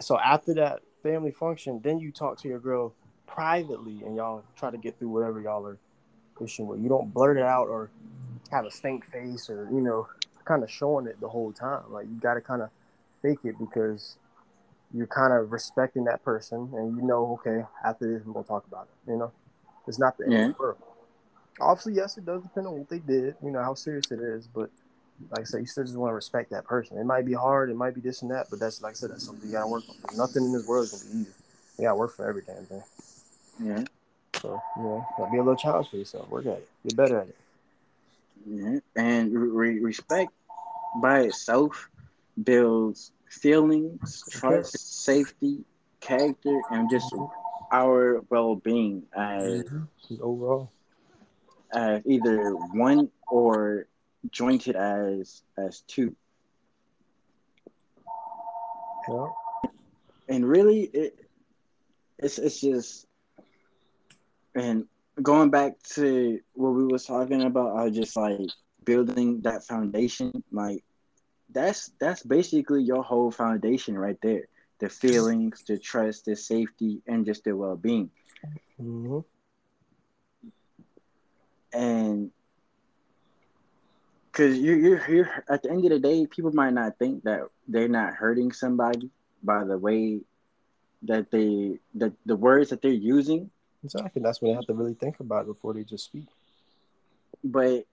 [0.00, 2.94] So after that family function, then you talk to your girl
[3.26, 5.78] privately, and y'all try to get through whatever y'all are
[6.42, 6.80] issue with.
[6.80, 7.90] You don't blurt it out or
[8.50, 10.08] have a stink face or you know
[10.44, 11.82] kind of showing it the whole time.
[11.90, 12.70] Like you got to kind of
[13.22, 14.16] fake it because
[14.92, 18.66] you're kind of respecting that person, and you know, okay, after this we're gonna talk
[18.66, 19.10] about it.
[19.10, 19.32] You know,
[19.90, 20.78] it's not the end of the world.
[21.60, 24.46] Obviously, yes, it does depend on what they did, you know, how serious it is,
[24.46, 24.70] but
[25.30, 26.96] like I said, you still just want to respect that person.
[26.96, 29.10] It might be hard, it might be this and that, but that's like I said,
[29.10, 30.16] that's something you gotta work on.
[30.16, 31.30] Nothing in this world is gonna be easy.
[31.78, 32.82] You gotta work for every damn thing.
[33.62, 33.84] Yeah,
[34.40, 36.28] So, you know, be a little challenge for yourself.
[36.30, 36.68] Work at it.
[36.84, 37.36] Get better at it.
[38.46, 40.32] yeah, and re- respect
[41.02, 41.90] by itself
[42.42, 45.58] builds feelings, trust, safety,
[46.00, 47.39] character, and just mm-hmm.
[47.70, 49.82] Our well-being as mm-hmm.
[50.20, 50.70] Overall.
[51.72, 53.86] as either one or
[54.30, 56.14] jointed as as two.
[59.08, 59.26] Yeah.
[60.28, 61.18] And really, it
[62.18, 63.06] it's it's just
[64.54, 64.86] and
[65.22, 68.50] going back to what we was talking about, I was just like
[68.84, 70.82] building that foundation, like
[71.50, 74.46] that's that's basically your whole foundation right there.
[74.80, 78.10] The feelings, the trust, the safety, and just the well being.
[78.80, 79.18] Mm-hmm.
[81.72, 82.30] and
[84.32, 87.42] because you're, you're you're at the end of the day, people might not think that
[87.68, 89.10] they're not hurting somebody
[89.42, 90.20] by the way
[91.02, 93.50] that they that the words that they're using,
[93.82, 94.22] Exactly.
[94.22, 96.26] That's what they have to really think about before they just speak.
[97.42, 97.86] but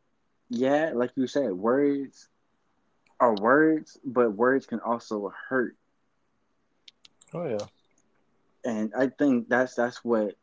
[0.49, 2.29] yeah, like you said, words
[3.19, 5.75] are words, but words can also hurt,
[7.33, 7.65] Oh yeah.
[8.63, 10.35] and I think that's that's what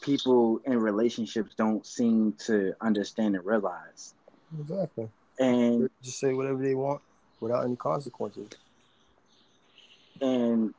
[0.00, 4.14] people in relationships don't seem to understand and realize.
[4.58, 5.08] Exactly.
[5.38, 7.00] And Just say whatever they want
[7.40, 8.48] without any consequences.
[10.20, 10.74] and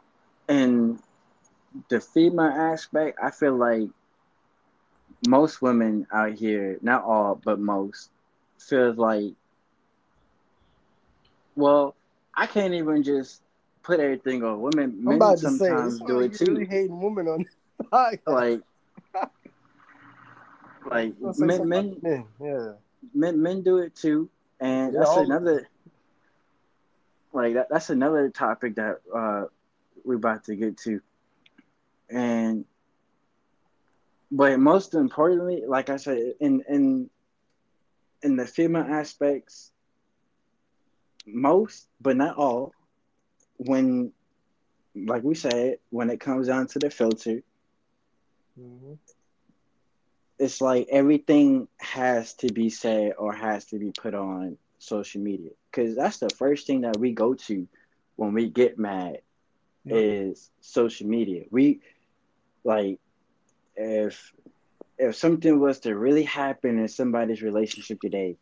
[0.48, 1.00] and
[1.90, 3.90] the female aspect, I feel like
[5.28, 8.10] most women out here, not all, but most,
[8.60, 9.34] feels like
[11.56, 11.96] well,
[12.36, 13.42] I can't even just
[13.84, 14.96] put everything on women.
[15.00, 16.46] I'm Men about to say, sometimes this do it too.
[16.54, 17.46] really hating women on.
[17.92, 18.22] Like
[20.86, 22.26] like men men men.
[22.42, 22.74] Yeah.
[23.14, 25.70] men men do it too, and Yeah, that's all- another
[27.34, 29.46] like that, that's another topic that uh
[30.06, 31.02] we're about to get to,
[32.10, 32.66] and
[34.32, 37.10] but most importantly, like I said, in in
[38.24, 39.72] in the female aspects,
[41.26, 42.74] most but not all,
[43.58, 44.12] when
[44.96, 47.42] like we said, when it comes down to the filter,
[48.58, 49.00] Mhm.
[50.40, 55.52] it's like everything has to be said or has to be put on social media
[55.72, 57.68] because that's the first thing that we go to
[58.16, 59.18] when we get mad
[59.86, 60.16] Yeah.
[60.16, 61.80] is social media we
[62.64, 63.00] like
[63.76, 64.34] if
[64.98, 68.38] if something was to really happen in somebody's relationship today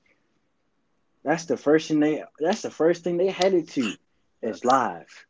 [1.24, 3.94] that's the first thing they that's the first thing they headed to
[4.42, 5.26] is live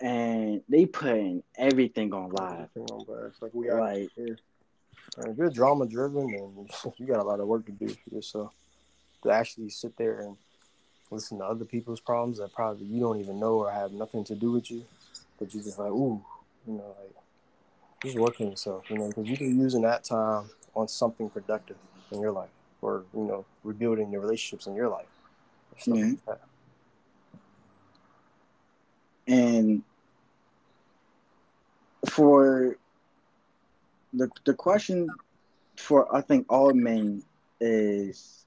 [0.00, 3.32] and they putting everything on live Everything on.
[3.40, 7.66] Like we got like if you're drama driven, then you got a lot of work
[7.66, 8.54] to do for yourself.
[9.24, 10.36] To actually sit there and
[11.10, 14.36] listen to other people's problems that probably you don't even know or have nothing to
[14.36, 14.84] do with you,
[15.38, 16.22] but you're just like, ooh,
[16.66, 17.14] you know, like
[18.04, 21.78] just working yourself, you know, because you can be using that time on something productive
[22.12, 25.06] in your life, or you know, rebuilding your relationships in your life.
[25.84, 25.94] Yeah.
[25.94, 26.04] like.
[26.04, 26.47] Mm-hmm.
[29.28, 29.82] And
[32.08, 32.76] for
[34.12, 35.08] the the question
[35.76, 37.22] for I think all men
[37.60, 38.46] is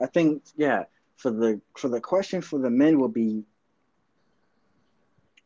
[0.00, 0.84] I think yeah
[1.16, 3.44] for the for the question for the men will be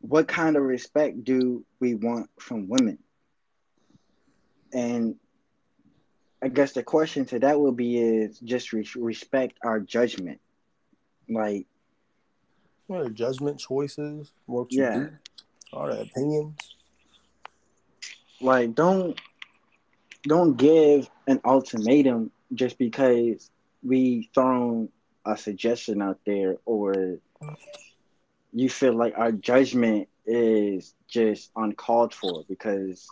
[0.01, 2.97] what kind of respect do we want from women?
[4.73, 5.15] And
[6.41, 10.39] I guess the question to that will be is just re- respect our judgment.
[11.29, 11.67] Like
[12.99, 14.93] their judgment, choices, what you Yeah.
[14.93, 15.09] do,
[15.73, 16.57] all the opinions.
[18.39, 19.19] like don't
[20.23, 23.49] don't give an ultimatum just because
[23.83, 24.89] we thrown
[25.25, 27.19] a suggestion out there or
[28.51, 33.07] you feel like our judgment is just uncalled for because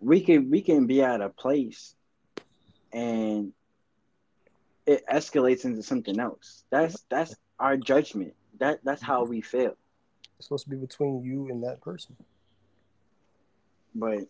[0.00, 1.94] we can we can be at a place
[2.92, 3.52] and
[4.86, 9.76] it escalates into something else that's that's our judgment that that's how we feel
[10.38, 12.16] It's supposed to be between you and that person.
[13.94, 14.20] but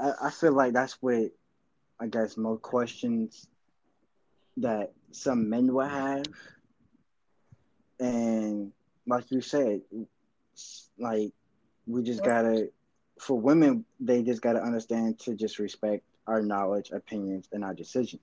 [0.00, 1.30] I, I feel like that's what
[1.98, 3.46] I guess more questions
[4.58, 6.24] that some men will have,
[7.98, 8.72] and
[9.06, 9.80] like you said,
[10.98, 11.32] like
[11.86, 12.68] we just gotta
[13.18, 18.20] for women they just gotta understand to just respect our knowledge, opinions, and our decisions.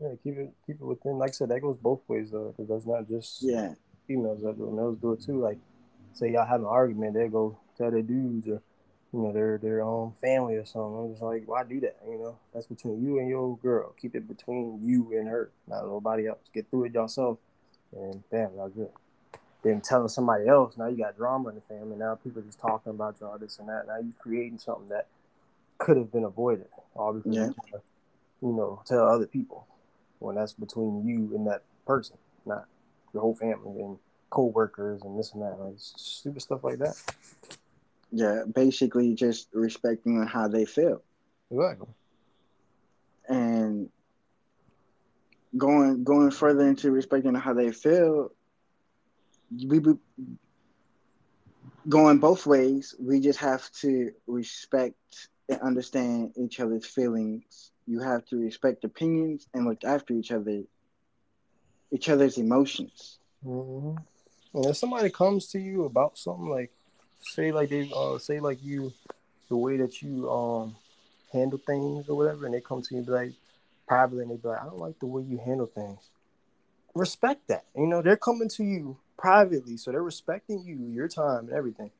[0.00, 1.18] Yeah, keep it keep it within.
[1.18, 3.74] Like I said, that goes both ways though, because that's not just Yeah,
[4.06, 4.72] females that do it.
[4.72, 5.40] Males do it too.
[5.40, 5.58] Like,
[6.12, 8.62] say y'all have an argument, they go tell their dudes or
[9.12, 10.98] you know their their own family or something.
[10.98, 11.96] I'm just like, why do that?
[12.06, 13.94] You know, that's between you and your girl.
[14.00, 16.48] Keep it between you and her, not nobody else.
[16.52, 17.38] Get through it yourself,
[17.92, 18.90] and bam, y'all good.
[19.64, 21.96] Then telling somebody else, now you got drama in the family.
[21.96, 23.88] Now people just talking about y'all this and that.
[23.88, 25.08] Now you're creating something that
[25.78, 26.68] could have been avoided.
[26.94, 27.46] All because Yeah.
[27.72, 27.80] you,
[28.42, 29.66] you know, tell other people
[30.18, 32.66] when that's between you and that person, not
[33.12, 33.98] your whole family and
[34.30, 36.96] co-workers and this and that, like stupid stuff like that.
[38.12, 38.42] yeah.
[38.52, 41.02] Basically, just respecting how they feel.
[41.50, 41.88] Exactly.
[43.28, 43.88] and
[45.56, 48.30] going going further into respecting how they feel
[49.66, 49.92] we be
[51.88, 58.24] going both ways we just have to respect and understand each other's feelings you have
[58.26, 60.62] to respect opinions and look after each other
[61.90, 63.96] each other's emotions hmm
[64.54, 66.72] And if somebody comes to you about something like,
[67.20, 68.92] say like they uh say like you,
[69.48, 70.76] the way that you um
[71.32, 73.32] handle things or whatever, and they come to you like
[73.86, 76.10] privately and they be like, I don't like the way you handle things.
[76.94, 77.64] Respect that.
[77.76, 81.90] You know, they're coming to you privately, so they're respecting you, your time and everything.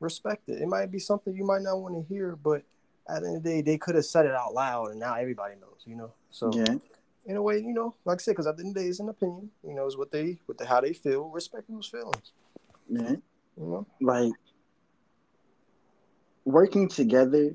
[0.00, 0.60] Respect it.
[0.60, 2.62] It might be something you might not want to hear, but
[3.08, 5.14] at the end of the day, they could have said it out loud, and now
[5.14, 5.82] everybody knows.
[5.84, 6.76] You know, so yeah
[7.26, 8.88] in a way, you know, like I said, because at the end of the day,
[8.88, 9.50] it's an opinion.
[9.66, 11.28] You know, it's what they, what the, how they feel.
[11.28, 12.32] Respect people's feelings.
[12.88, 13.20] yeah You
[13.56, 14.32] know, like
[16.44, 17.54] working together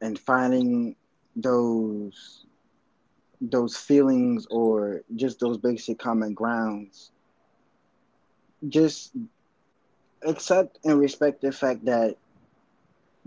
[0.00, 0.94] and finding
[1.34, 2.44] those
[3.40, 7.12] those feelings or just those basic common grounds
[8.68, 9.12] just
[10.22, 12.16] accept and respect the fact that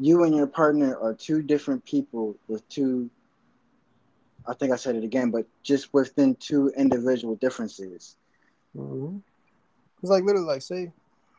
[0.01, 3.09] you and your partner are two different people with two
[4.47, 8.15] I think I said it again, but just within two individual differences.
[8.75, 9.17] Mm-hmm.
[10.01, 10.91] It's like literally like say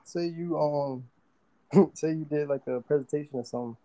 [0.04, 3.76] say you um say you did like a presentation or something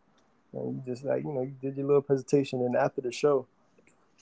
[0.53, 3.45] and you just like you know you did your little presentation and after the show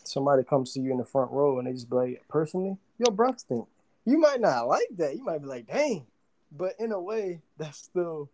[0.03, 3.11] somebody comes to you in the front row and they just be like personally your
[3.11, 3.67] breath stink
[4.05, 6.05] you might not like that you might be like dang
[6.51, 8.29] but in a way that's still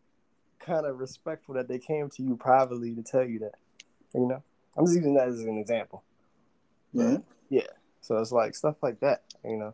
[0.65, 3.53] kind of respectful that they came to you privately to tell you that
[4.13, 4.41] you know
[4.77, 6.03] i'm just using that as an example
[6.93, 7.03] Yeah.
[7.03, 7.21] Mm-hmm.
[7.49, 7.61] yeah
[8.01, 9.73] so it's like stuff like that you know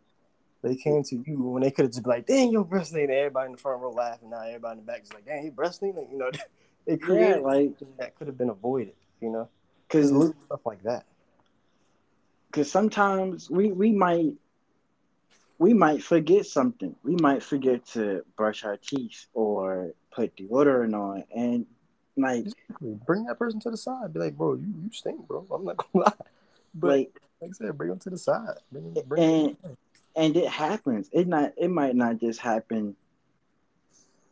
[0.62, 3.08] they came to you when they could have just been like, "Dang, your breast stink."
[3.10, 4.30] Everybody in the front row laughing.
[4.30, 6.30] Now everybody in the back is like, "Dang, he breast stink." You know,
[6.84, 8.94] they created Yeah, like that could have been avoided.
[9.20, 9.48] You know,
[9.86, 11.04] because just stuff like that.
[12.50, 14.32] because sometimes we we might
[15.58, 16.96] we might forget something.
[17.04, 21.66] We might forget to brush our teeth or put deodorant on, and
[22.16, 22.46] like
[22.80, 24.12] Bring that person to the side.
[24.12, 26.12] Be like, "Bro, you you stink, bro." I'm not gonna lie,
[26.74, 28.56] but like like I said, bring them to the side.
[28.70, 29.56] Bring, bring and
[30.14, 31.08] and it happens.
[31.12, 32.94] It not it might not just happen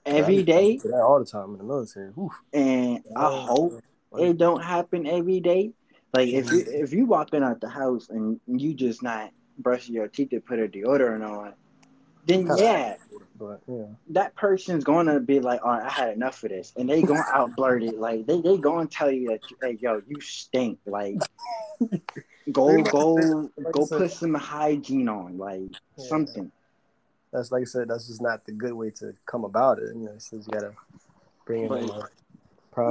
[0.04, 2.12] every day, all the time in the military.
[2.18, 2.32] Oof.
[2.52, 3.82] and I hope
[4.18, 5.72] it don't happen every day.
[6.12, 10.08] Like if you if you walking out the house and you just not brushing your
[10.08, 11.54] teeth to put a deodorant on,
[12.26, 12.96] then yeah,
[13.38, 16.88] But yeah, that person's gonna be like, all right, I had enough of this, and
[16.88, 17.98] they gonna out blurt it.
[17.98, 20.80] Like they they gonna tell you that, hey, yo, you stink.
[20.86, 21.18] Like
[22.52, 26.04] go go go put some hygiene on, like Yeah.
[26.08, 26.50] something.
[27.32, 27.88] that's like I said.
[27.88, 29.94] That's just not the good way to come about it.
[29.94, 30.72] You know, so you gotta
[31.46, 31.90] bring it in.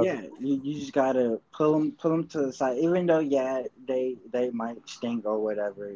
[0.02, 2.78] Yeah, you, you just gotta pull them pull them to the side.
[2.78, 5.92] Even though yeah, they they might stink or whatever.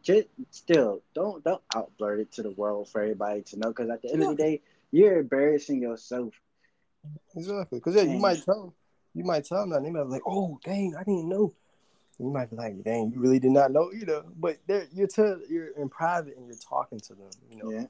[0.00, 3.68] Just still don't don't out blurt it to the world for everybody to know.
[3.68, 6.32] Because at the end of the day, you're embarrassing yourself.
[7.36, 7.78] Exactly.
[7.78, 8.72] Because yeah, you might tell them,
[9.14, 11.52] you might tell them that, and they might be like, "Oh, dang, I didn't know."
[12.18, 14.24] And you might be like, "Dang, you really did not know," you know.
[14.38, 17.70] But they're you're to, you're in private and you're talking to them, you know.
[17.70, 17.86] Yeah,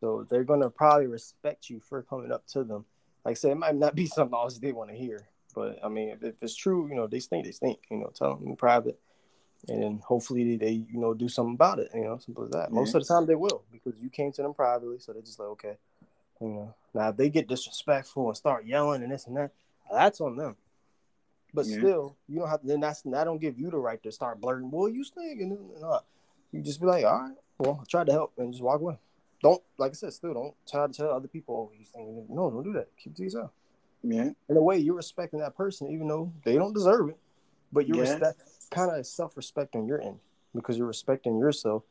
[0.00, 2.84] So they're gonna probably respect you for coming up to them.
[3.24, 5.88] Like I say, it might not be something else they want to hear, but I
[5.88, 7.80] mean, if, if it's true, you know, they stink, they stink.
[7.90, 9.00] You know, tell them in private,
[9.68, 11.90] and then hopefully they, you know, do something about it.
[11.94, 12.70] You know, simple as that.
[12.72, 15.38] Most of the time they will because you came to them privately, so they're just
[15.38, 15.76] like, okay,
[16.40, 16.74] you know.
[16.94, 19.50] Now if they get disrespectful and start yelling and this and that,
[19.90, 20.56] that's on them.
[21.54, 21.78] But Yeah.
[21.78, 22.66] still, you don't have to.
[22.66, 24.70] Then that's that don't give you the right to start blurting.
[24.70, 26.00] Well, you stink, and, uh,
[26.52, 28.98] you just be like, all right, well, I tried to help and just walk away.
[29.42, 31.70] Don't like I said, still don't try to tell other people.
[31.70, 32.08] Oh, you stink.
[32.28, 32.88] No, don't do that.
[32.96, 33.50] Keep to yourself.
[34.02, 37.18] yeah, In a way, you're respecting that person, even though they don't deserve it.
[37.72, 38.12] But you're Yeah.
[38.12, 40.18] respect, kind of self-respect on your end
[40.54, 41.82] because you're respecting yourself,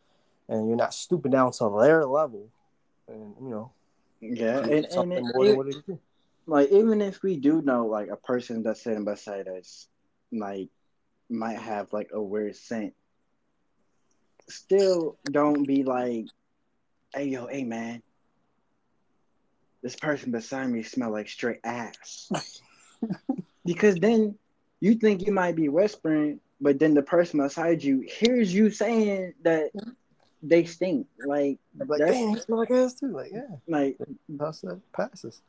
[0.49, 2.49] and you're not stooping down to their level,
[3.07, 3.71] and you know,
[4.21, 4.59] yeah.
[4.59, 5.97] And, and it, more than it- what it is.
[6.47, 9.88] like even if we do know like a person that's sitting beside us,
[10.31, 10.69] like
[11.29, 12.93] might have like a weird scent.
[14.47, 16.27] Still, don't be like,
[17.15, 18.03] "Hey yo, hey man,
[19.81, 22.31] this person beside me smell like straight ass,"
[23.65, 24.38] because then
[24.81, 29.36] you think you might be whispering, but then the person beside you hears you saying
[29.43, 29.69] that
[30.41, 31.06] they stink.
[31.23, 33.12] Like, like, you smell like ass too.
[33.12, 35.43] Like, yeah, like that's that passes.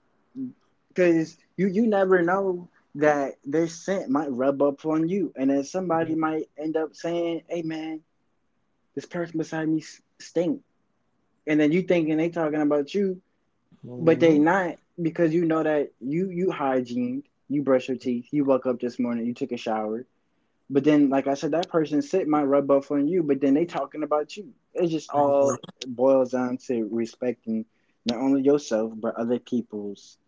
[0.89, 5.65] because you you never know that their scent might rub up on you, and then
[5.65, 8.03] somebody might end up saying, "Hey, man,
[8.95, 9.83] this person beside me
[10.21, 10.61] stink,"
[11.47, 13.23] and then you thinking they talking about you,
[13.83, 14.43] but they Mhm.
[14.43, 18.81] not because you know that you you hygiene, you brush your teeth, you woke up
[18.81, 20.05] this morning, you took a shower,
[20.69, 23.55] but then like I said, that person scent might rub off on you, but then
[23.55, 24.53] they talking about you.
[24.75, 27.65] It just all boils down to respecting
[28.05, 30.19] not only yourself but other people's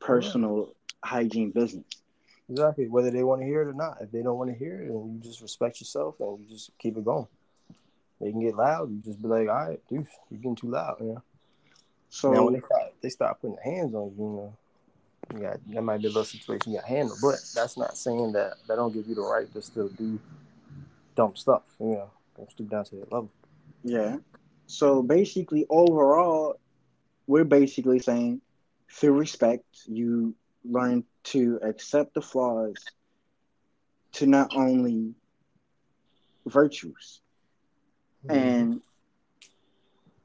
[0.00, 1.84] personal hygiene business.
[2.50, 3.98] exactly whether they want to hear it or not.
[4.00, 6.70] If they don't want to hear it, then you just respect yourself and you just
[6.78, 7.26] keep it going.
[8.20, 8.90] They can get loud.
[8.90, 10.96] You just be like, all right, dude, you're getting too loud.
[11.00, 11.22] You know.
[12.10, 14.56] So now when they start, they start putting their hands on you, you know,
[15.32, 17.16] you got that might be a little situation you got to handle.
[17.20, 20.18] But that's not saying that that don't give you the right to still do
[21.14, 21.62] dumb stuff.
[21.80, 23.30] You know, don't stoop down to that level.
[23.82, 24.16] yeah.
[24.66, 26.58] So basically overall
[27.26, 28.40] we're basically saying
[28.90, 32.76] through respect you learn to accept the flaws
[34.12, 35.14] to not only
[36.46, 37.20] virtues.
[38.26, 38.38] Mm-hmm.
[38.38, 38.80] And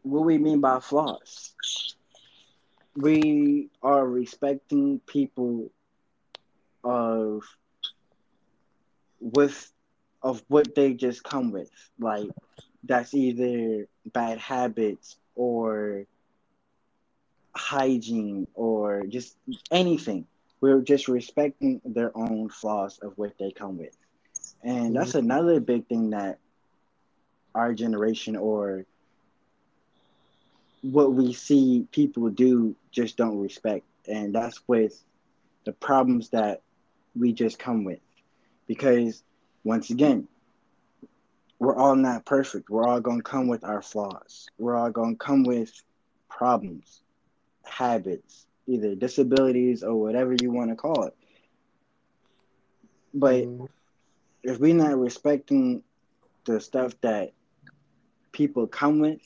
[0.04, 1.54] what we mean by flaws?
[3.00, 5.72] We are respecting people
[6.84, 7.44] of
[9.20, 9.72] with
[10.22, 11.72] of what they just come with.
[12.00, 12.32] Like
[12.84, 16.06] that's either bad habits or
[17.56, 19.38] hygiene or just
[19.72, 20.28] anything.
[20.62, 23.96] We're just respecting their own flaws of what they come with.
[24.64, 25.16] And that's Mm-hmm.
[25.16, 26.40] another big thing that
[27.56, 28.86] our generation or
[30.82, 33.86] what we see people do just don't respect.
[34.08, 35.04] And that's with
[35.66, 36.62] the problems that
[37.16, 38.00] we just come with.
[38.68, 39.24] Because
[39.64, 40.28] once again,
[41.60, 42.70] we're all not perfect.
[42.70, 44.48] We're all going to come with our flaws.
[44.58, 45.72] We're all going to come with
[46.30, 47.02] problems,
[47.66, 51.16] habits, either disabilities or whatever you want to call it.
[53.14, 53.68] But Mhm.
[54.44, 55.84] if we're not respecting
[56.46, 57.34] the stuff that
[58.32, 59.22] people come with,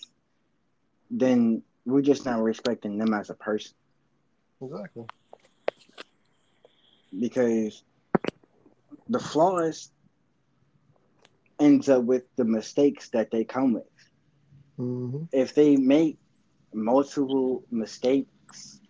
[1.14, 3.76] then we're just not respecting them as a person
[4.62, 5.06] Exactly.
[7.20, 7.84] because
[9.10, 9.92] the flaws
[11.60, 13.84] ends up with the mistakes that they come with.
[14.80, 15.26] Mm-hmm.
[15.32, 16.20] If they make
[16.74, 18.82] multiple mistakes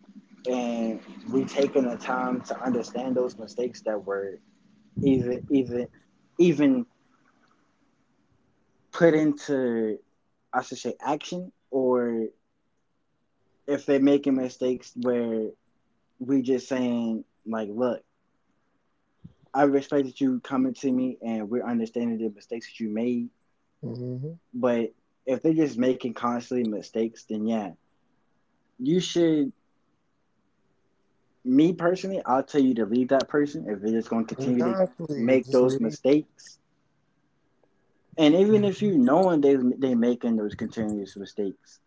[0.49, 1.01] and
[1.31, 4.39] we taking the time to understand those mistakes that were
[5.03, 5.87] even even
[6.39, 6.85] even
[8.91, 9.97] put into
[10.53, 11.51] I should say action
[13.67, 15.49] if they're making mistakes where
[16.19, 18.01] we just saying like look
[19.53, 23.29] I respect that you coming to me and we're understanding the mistakes that you made
[23.83, 24.33] Mm-hmm.
[24.53, 24.93] but
[25.25, 27.71] if they're just making constantly mistakes then yeah
[28.79, 29.51] you should
[31.45, 34.63] me personally I'll tell you to leave that person if they're just going to continue
[34.63, 35.81] to make Just those leave.
[35.81, 36.59] mistakes.
[38.17, 41.79] And even if you knowing they they making those continuous mistakes,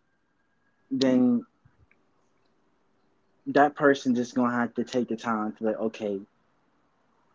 [0.91, 1.45] then
[3.47, 6.21] that person just gonna have to take the time to like, okay,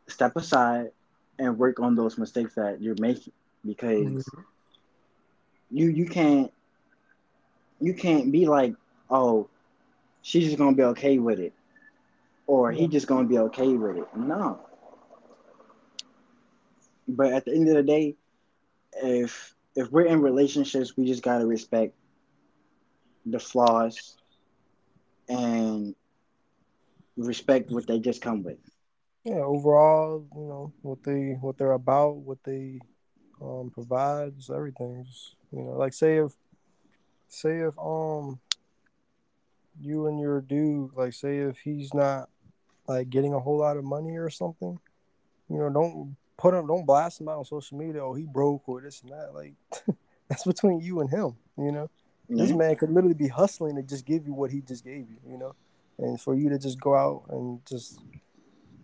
[0.08, 0.90] step aside
[1.38, 3.32] and work on those mistakes that you're making
[3.64, 4.44] because Mhm.
[5.70, 6.52] you you can't
[7.80, 8.74] you can't be like,
[9.10, 9.48] oh,
[10.22, 11.52] she's just gonna be okay with it,
[12.46, 14.16] or he just gonna be okay with it.
[14.16, 14.60] No.
[17.08, 18.16] But at the end of the day,
[19.02, 21.94] if if we're in relationships, we just gotta respect
[23.26, 24.16] the flaws
[25.28, 25.94] and
[27.16, 28.58] respect what they just come with.
[29.24, 29.34] Yeah.
[29.34, 32.80] Overall, you know what they what they're about, what they
[33.40, 35.04] um provides, everything.
[35.06, 36.32] Just, you know, like say if
[37.28, 38.40] say if um
[39.80, 42.28] you and your dude, like say if he's not
[42.86, 44.78] like getting a whole lot of money or something,
[45.48, 48.04] you know, don't put him, don't blast him out on social media.
[48.04, 49.32] Oh, he broke or this and that.
[49.34, 49.54] Like
[50.28, 51.36] that's between you and him.
[51.56, 51.90] You know,
[52.28, 55.18] this man could literally be hustling to just give you what he just gave you.
[55.28, 55.54] You know,
[55.98, 57.98] and for you to just go out and just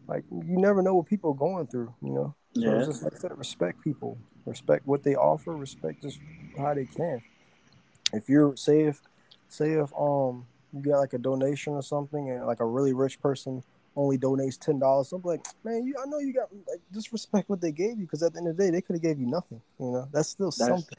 [0.07, 1.95] like you never know what people are going through.
[2.03, 2.77] You know, so Yeah.
[2.79, 3.37] it's just like that.
[3.39, 6.21] Respect people, respect what they offer, respect just
[6.57, 7.23] how they can.
[8.13, 9.01] If you're say if
[9.49, 13.21] say if um you got like a donation or something and like a really rich
[13.21, 13.63] person
[13.97, 17.49] only donates ten dollars, I'm like, man, you I know you got like just respect
[17.49, 19.19] what they gave you because at the end of the day they could have gave
[19.19, 19.61] you nothing.
[19.79, 20.99] You know, that's still That's something.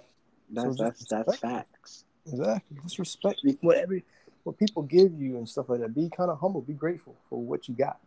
[0.51, 2.05] that's So that's that's facts.
[2.27, 2.77] Exactly.
[2.83, 3.99] Just respect whatever
[4.43, 5.93] what people give you and stuff like that.
[5.95, 6.61] Be kind of humble.
[6.61, 7.99] Be grateful for what you got.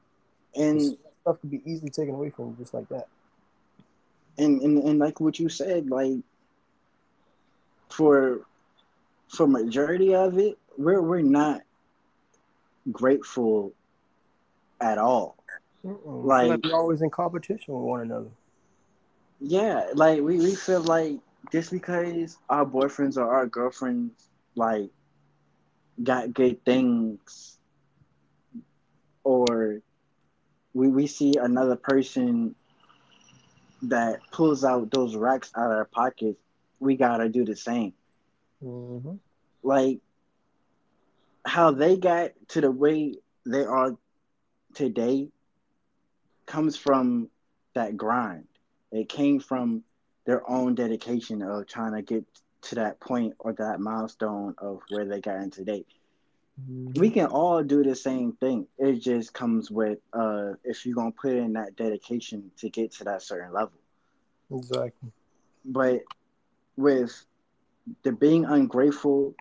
[0.57, 3.07] And Stuff could be easily taken away from you just like that.
[4.39, 6.18] and and, and like what you said, like
[7.89, 8.41] for
[9.28, 11.62] for majority of it, we're we're not
[12.91, 13.72] grateful
[14.80, 15.37] at all.
[15.85, 16.24] Mm-mm.
[16.24, 18.30] Like- like we're always in competition with one another.
[19.41, 21.18] Yeah, like we, we feel like
[21.51, 24.91] just because our boyfriends or our girlfriends like
[26.03, 27.59] got good things
[29.24, 29.80] or
[30.74, 32.55] we we see another person
[33.82, 36.38] that pulls out those racks out of our pockets,
[36.78, 37.93] we gotta do the same.
[38.62, 39.14] Mm-hmm.
[39.62, 40.01] Like
[41.45, 43.97] how they got to the way they are
[44.74, 45.28] today
[46.47, 47.28] comes from
[47.74, 48.47] that grind.
[48.93, 49.82] It came from
[50.26, 52.24] their own dedication of trying to get
[52.63, 55.85] to that point or that milestone of where they got in today.
[56.95, 58.67] We can all do the same thing.
[58.79, 63.05] It just comes with uh if you're gonna put in that dedication to get to
[63.05, 63.79] that certain level.
[64.51, 65.11] Exactly.
[65.65, 66.03] But
[66.77, 67.25] with
[68.03, 69.35] the being ungrateful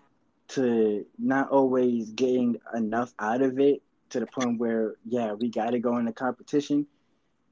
[0.48, 5.70] to not always getting enough out of it to the point where yeah we got
[5.70, 6.86] to go into competition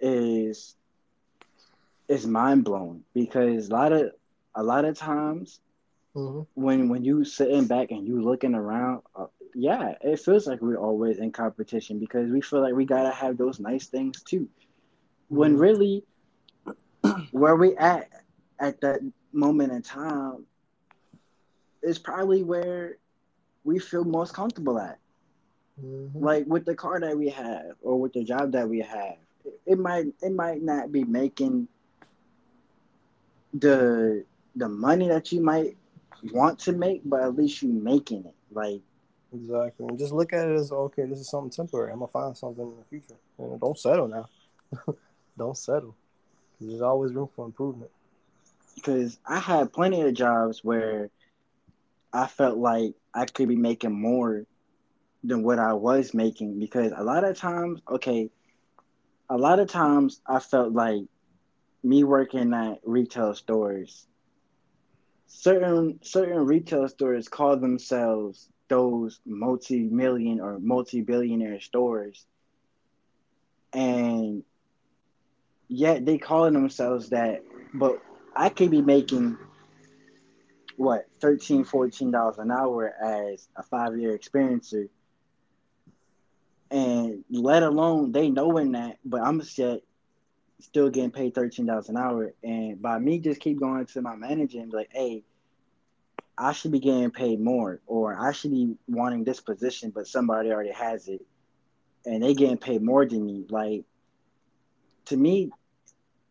[0.00, 0.76] is
[2.08, 4.10] is mind blowing because a lot of
[4.54, 5.60] a lot of times
[6.16, 6.42] Mm-hmm.
[6.54, 10.76] when when you sitting back and you looking around uh, yeah it feels like we're
[10.76, 14.48] always in competition because we feel like we gotta have those nice things too
[15.28, 15.58] when Mhm.
[15.58, 16.04] really
[17.32, 18.08] where we at
[18.58, 19.00] at that
[19.32, 20.46] moment in time
[21.82, 22.96] is probably where
[23.64, 24.98] we feel most comfortable at.
[25.80, 26.20] Mm-hmm.
[26.20, 29.16] Like with the car that we have or with the job that we have.
[29.66, 31.68] It might it might not be making
[33.52, 34.24] the
[34.56, 35.76] the money that you might
[36.32, 38.34] want to make, but at least you making it.
[38.52, 38.80] Like
[39.32, 41.92] exactly, and just look at it as okay, this is something temporary.
[41.92, 43.16] I'm gonna find something in the future.
[43.38, 44.28] And don't settle now.
[45.38, 45.94] don't settle.
[46.60, 47.90] There's always room for improvement.
[48.74, 51.10] Because I had plenty of jobs where
[52.12, 54.44] I felt like I could be making more
[55.22, 56.58] than what I was making.
[56.58, 58.30] Because a lot of times, okay,
[59.28, 61.02] a lot of times I felt like
[61.82, 64.06] me working at retail stores
[65.30, 72.26] certain certain retail stores call themselves those multi-million or multi-billionaire stores.
[73.72, 74.42] And
[75.68, 78.02] yet they call themselves that but
[78.34, 79.38] i could be making
[80.76, 84.88] what 13 14 dollars an hour as a five year experiencer.
[86.72, 89.82] And let alone they knowing that but i'm set
[90.60, 94.16] still getting paid thirteen dollars an hour, and by me just keep going to my
[94.16, 95.24] manager and be like, "Hey,
[96.38, 100.50] I should be getting paid more, or I should be wanting this position, but somebody
[100.50, 101.24] already has it,
[102.06, 103.84] and they getting paid more than me." Like,
[105.06, 105.50] to me,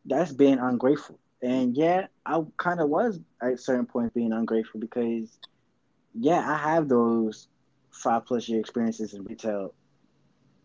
[0.06, 1.20] that's being ungrateful.
[1.42, 5.40] And yeah, I kind of was at certain points being ungrateful because,
[6.14, 7.48] yeah, I have those
[7.92, 9.74] five plus year experiences in retail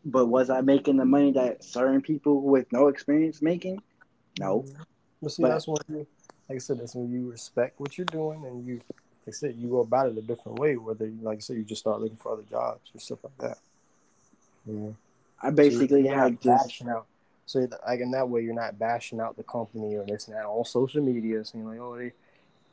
[0.05, 3.83] but was I making the money that certain people with no experience making?
[4.39, 4.61] No.
[4.61, 4.83] Mm-hmm.
[5.23, 6.07] But see, but, that's when you,
[6.49, 9.55] like I said, that's when you respect what you're doing and you, like I said,
[9.57, 10.77] you go about it a different way.
[10.77, 13.59] Whether, like I said, you just start looking for other jobs or stuff like that.
[14.67, 14.91] Yeah.
[15.41, 17.07] I basically so had just out.
[17.47, 20.47] So like in that way, you're not bashing out the company or this and that
[20.47, 22.13] on social media, saying like, "Oh, they,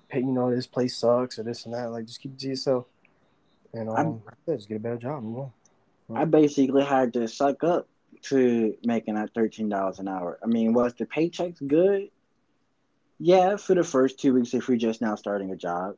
[0.07, 1.91] pay, you know, this place sucks" or this and that.
[1.91, 2.85] Like, just keep it to yourself.
[3.73, 5.23] And um, just get a better job.
[5.23, 5.51] Move on.
[6.15, 7.87] I basically had to suck up
[8.23, 10.39] to making that thirteen dollars an hour.
[10.43, 12.09] I mean, was the paychecks good?
[13.19, 15.95] Yeah, for the first two weeks if you're just now starting a job.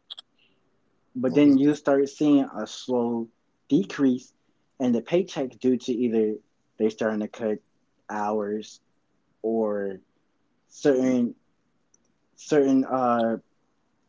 [1.16, 3.28] But then you start seeing a slow
[3.70, 4.34] decrease
[4.80, 6.36] in the paychecks due to either
[6.78, 7.59] they starting to cut
[8.09, 8.82] hours
[9.41, 9.99] or
[10.70, 11.36] certain
[12.36, 13.38] certain uh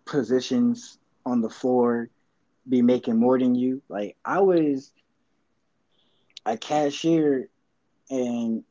[0.06, 2.08] positions on the floor
[2.68, 3.82] be making more than you.
[3.88, 4.92] Like I was
[6.46, 7.48] a cashier
[8.10, 8.64] and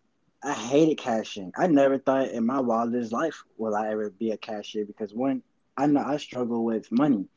[0.44, 1.54] I hated cashing.
[1.58, 5.42] I never thought in my wildest life will I ever be a cashier because when
[5.78, 7.28] I know I struggle with money,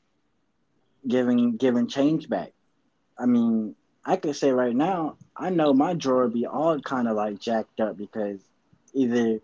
[1.06, 2.52] giving giving change back.
[3.18, 3.74] I mean,
[4.04, 7.80] I could say right now, I know my drawer be all kind of like jacked
[7.80, 8.40] up because
[8.92, 9.40] either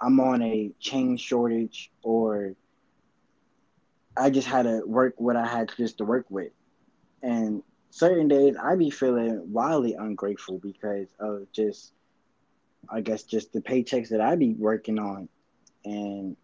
[0.00, 2.54] I'm on a change shortage or
[4.16, 6.52] I just had to work what I had just to work with.
[7.22, 11.92] And certain days I be feeling wildly ungrateful because of just
[12.88, 15.28] I guess just the paychecks that I be working on.
[15.84, 16.36] And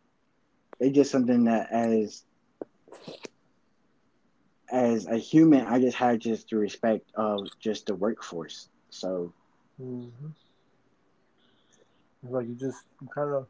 [0.78, 2.22] it's just something that as
[4.70, 8.68] as a human I just had just the respect of just the workforce.
[8.90, 9.32] So
[9.82, 10.28] mm-hmm.
[12.24, 12.84] like you just
[13.14, 13.46] kind of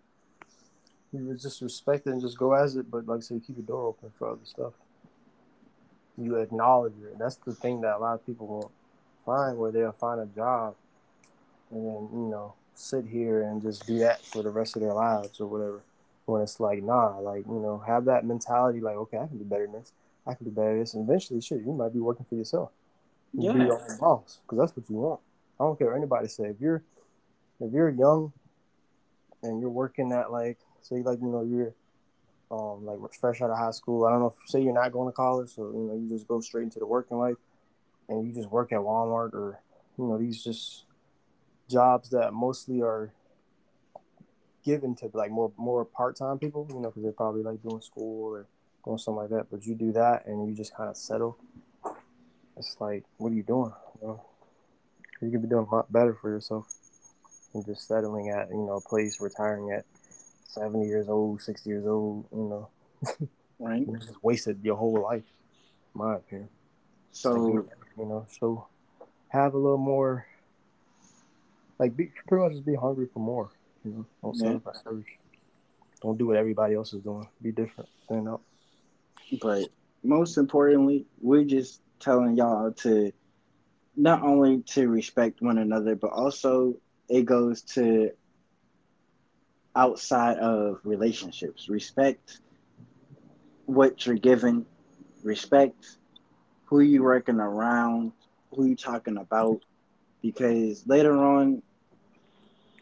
[1.13, 3.67] you just respect it and just go as it, but like I say, keep your
[3.67, 4.75] door open for other stuff
[6.21, 7.19] you acknowledge it.
[7.19, 8.73] That's the thing that a lot of people won't
[9.25, 10.75] find where they'll find a job
[11.71, 14.95] and then, you know, sit here and just do that for the rest of their
[14.95, 15.83] lives or whatever.
[16.27, 19.45] When it's like, nah, like, you know, have that mentality like, okay, I can do
[19.45, 19.93] better than this.
[20.27, 20.95] I can do better than this.
[20.95, 22.71] And eventually, shit, you might be working for yourself.
[23.33, 23.53] You yeah.
[23.53, 25.21] Be your own boss because that's what you want.
[25.59, 26.45] I don't care what anybody say.
[26.45, 26.83] If you're
[27.61, 28.33] if you're young
[29.43, 31.75] and you're working at like say like you know you're
[32.51, 34.05] um, like fresh out of high school.
[34.05, 36.29] I don't know if say you're not going to college, so you know you just
[36.29, 37.37] go straight into the working life,
[38.09, 39.61] and you just work at Walmart or
[39.99, 40.85] you know these just
[41.69, 43.13] jobs that mostly are
[44.65, 47.81] given to like more more part time people, you know, because they're probably like doing
[47.81, 48.47] school or
[48.85, 49.47] doing something like that.
[49.51, 51.39] But you do that and you just kind of settle.
[52.57, 53.73] It's like, what are you doing?
[54.01, 54.23] You know,
[55.23, 56.67] you could be doing a lot better for yourself
[57.53, 59.85] than just settling at you know a place, retiring at
[60.49, 62.69] 70 years old, 60 years old, you know.
[63.59, 63.81] Right.
[63.87, 65.25] you just wasted your whole life,
[65.95, 66.49] my opinion.
[67.13, 68.67] So, you know, so
[69.29, 70.27] have a little more,
[71.79, 73.51] like, be pretty much just be hungry for more,
[73.85, 74.07] you know.
[74.23, 74.73] Don't yeah.
[74.73, 75.03] settle
[76.01, 77.29] Don't do what everybody else is doing.
[77.43, 77.91] Be different.
[78.05, 78.41] Stand up.
[79.43, 79.69] But
[80.03, 83.13] most importantly, we're just telling y'all to
[83.97, 86.77] not only to respect one another, but also
[87.09, 88.13] it goes to
[89.79, 91.69] outside of relationships.
[91.69, 92.41] Respect
[93.67, 94.67] what you're given.
[95.23, 95.99] Respect
[96.67, 98.13] who you working around,
[98.55, 99.63] who you're talking about,
[100.21, 101.63] because later on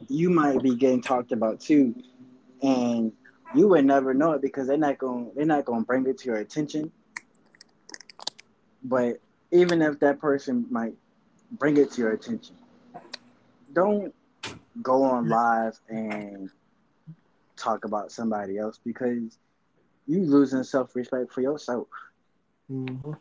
[0.08, 1.94] you might be getting talked about too,
[2.62, 3.12] and
[3.54, 6.18] you would never know it because they're not going they're not going to bring it
[6.18, 6.90] to your attention.
[8.82, 9.20] But
[9.50, 10.94] even if that person might
[11.52, 12.56] bring it to your attention,
[13.72, 14.14] don't
[14.82, 16.50] go on live and
[17.56, 19.38] talk about somebody else because
[20.06, 21.88] you losing self respect for yourself.
[22.70, 23.12] Mm-hmm.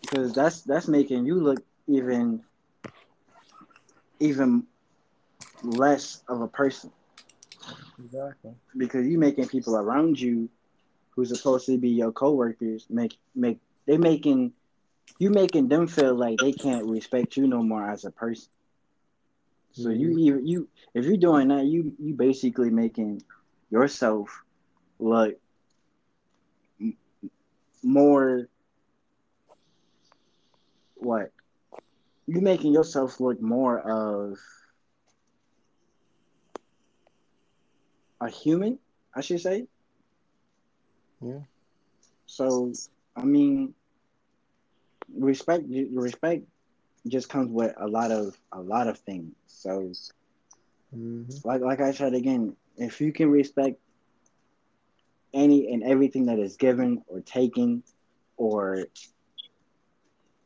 [0.00, 2.42] Because that's that's making you look even
[4.20, 4.64] even
[5.62, 6.90] less of a person.
[7.98, 8.52] Exactly.
[8.76, 10.48] Because you making people around you
[11.10, 14.52] who's supposed to be your coworkers make make they making
[15.18, 18.48] you making them feel like they can't respect you no more as a person.
[19.74, 23.22] So you even you if you're doing that, you you basically making
[23.70, 24.44] yourself
[25.00, 25.34] look
[27.82, 28.48] more
[30.94, 31.32] what
[32.26, 34.38] you making yourself look more of
[38.20, 38.78] a human,
[39.14, 39.66] I should say.
[41.20, 41.40] Yeah.
[42.26, 42.72] So
[43.16, 43.74] I mean,
[45.12, 46.44] respect respect
[47.06, 49.34] just comes with a lot of a lot of things.
[49.46, 49.92] So,
[50.94, 51.24] mm-hmm.
[51.44, 53.78] like like I said again, if you can respect
[55.32, 57.82] any and everything that is given or taken,
[58.36, 58.86] or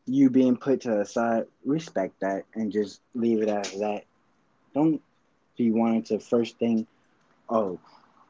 [0.07, 4.05] you being put to the side, respect that and just leave it as that.
[4.75, 5.03] Don't
[5.57, 6.87] be wanting to first thing,
[7.49, 7.79] oh,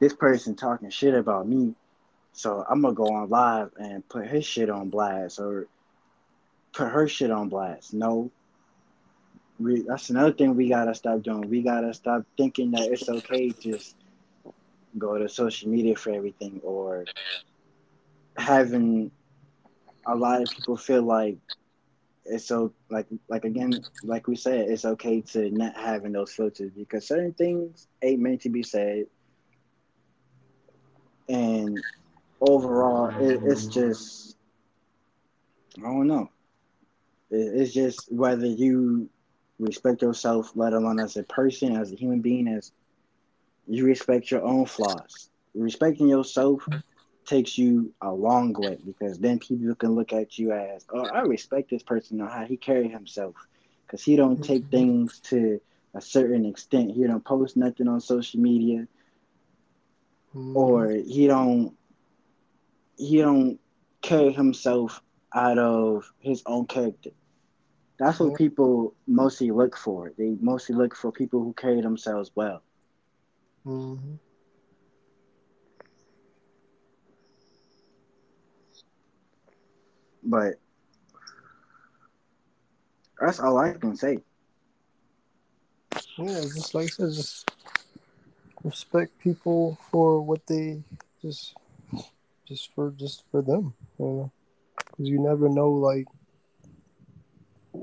[0.00, 1.74] this person talking shit about me,
[2.32, 5.66] so I'm gonna go on live and put his shit on blast or
[6.72, 7.94] put her shit on blast.
[7.94, 8.30] No.
[9.58, 11.48] We, that's another thing we gotta stop doing.
[11.50, 13.96] We gotta stop thinking that it's okay to just
[14.96, 17.04] go to social media for everything or
[18.36, 19.10] having
[20.06, 21.36] a lot of people feel like
[22.24, 23.72] it's so like like again
[24.04, 28.40] like we said it's okay to not having those filters because certain things ain't meant
[28.40, 29.06] to be said
[31.28, 31.78] and
[32.40, 34.36] overall it, it's just
[35.78, 36.28] i don't know
[37.30, 39.08] it's just whether you
[39.58, 42.72] respect yourself, let alone as a person, as a human being, as
[43.66, 45.30] you respect your own flaws.
[45.54, 46.66] Respecting yourself
[47.26, 51.20] takes you a long way because then people can look at you as, oh, I
[51.20, 53.34] respect this person or how he carry himself
[53.86, 54.70] because he don't take mm-hmm.
[54.70, 55.60] things to
[55.94, 56.92] a certain extent.
[56.92, 58.86] He don't post nothing on social media,
[60.34, 60.54] mm.
[60.54, 61.74] or he don't
[62.96, 63.58] he don't
[64.02, 65.02] carry himself
[65.32, 67.10] out of his own character.
[67.98, 70.12] That's what people mostly look for.
[70.16, 72.62] They mostly look for people who carry themselves well.
[73.66, 74.14] Mm-hmm.
[80.22, 80.54] But
[83.20, 84.18] that's all I can say.
[86.16, 87.50] Yeah, just like I said, just
[88.62, 90.82] respect people for what they
[91.20, 91.54] just,
[92.46, 94.32] just for just for them, you know,
[94.76, 96.06] because you never know like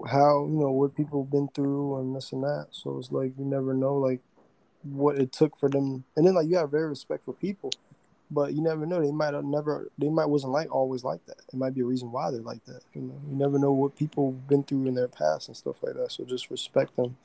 [0.07, 2.67] how you know what people have been through and this and that.
[2.71, 4.21] So it's like you never know like
[4.83, 6.05] what it took for them.
[6.15, 7.71] And then like you have very respectful people,
[8.31, 9.01] but you never know.
[9.01, 9.89] They might have never.
[9.97, 11.41] They might wasn't like always like that.
[11.51, 12.81] It might be a reason why they're like that.
[12.93, 15.77] You know, you never know what people have been through in their past and stuff
[15.83, 16.11] like that.
[16.11, 17.17] So just respect them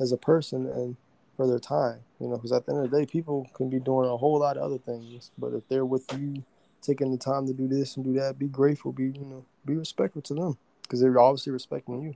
[0.00, 0.96] as a person and
[1.36, 2.00] for their time.
[2.20, 4.40] You know, because at the end of the day, people can be doing a whole
[4.40, 6.44] lot of other things, but if they're with you,
[6.82, 8.92] taking the time to do this and do that, be grateful.
[8.92, 12.14] Be you know, be respectful to them because they're obviously respecting you.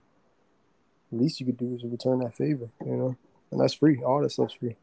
[1.11, 3.15] The least you could do is return that favor, you know,
[3.51, 4.01] and that's free.
[4.01, 4.77] All that stuff's free.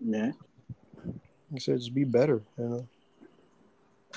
[0.00, 0.32] Yeah.
[1.52, 2.88] You said just be better, you know.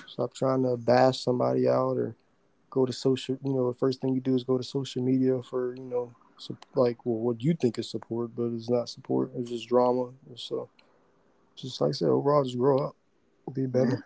[0.07, 2.15] Stop trying to bash somebody out or
[2.69, 3.37] go to social.
[3.43, 6.13] You know, the first thing you do is go to social media for you know,
[6.75, 9.31] like well, what you think is support, but it's not support.
[9.35, 10.11] It's just drama.
[10.35, 10.69] So,
[11.55, 12.95] just like I said, overall, just grow up,
[13.53, 14.05] be better.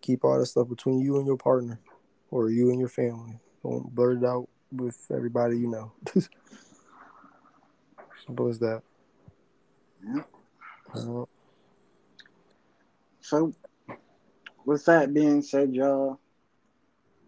[0.00, 1.78] Keep all that stuff between you and your partner
[2.30, 3.38] or you and your family.
[3.62, 5.92] Don't blurt it out with everybody you know.
[8.26, 8.82] Simple as that.
[10.04, 10.22] Yeah.
[10.94, 11.24] Uh,
[13.20, 13.52] so,
[14.64, 16.18] with that being said, y'all,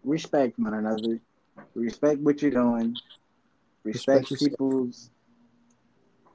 [0.03, 1.19] respect one another.
[1.75, 2.95] Respect what you're doing.
[3.83, 5.11] Respect, respect people's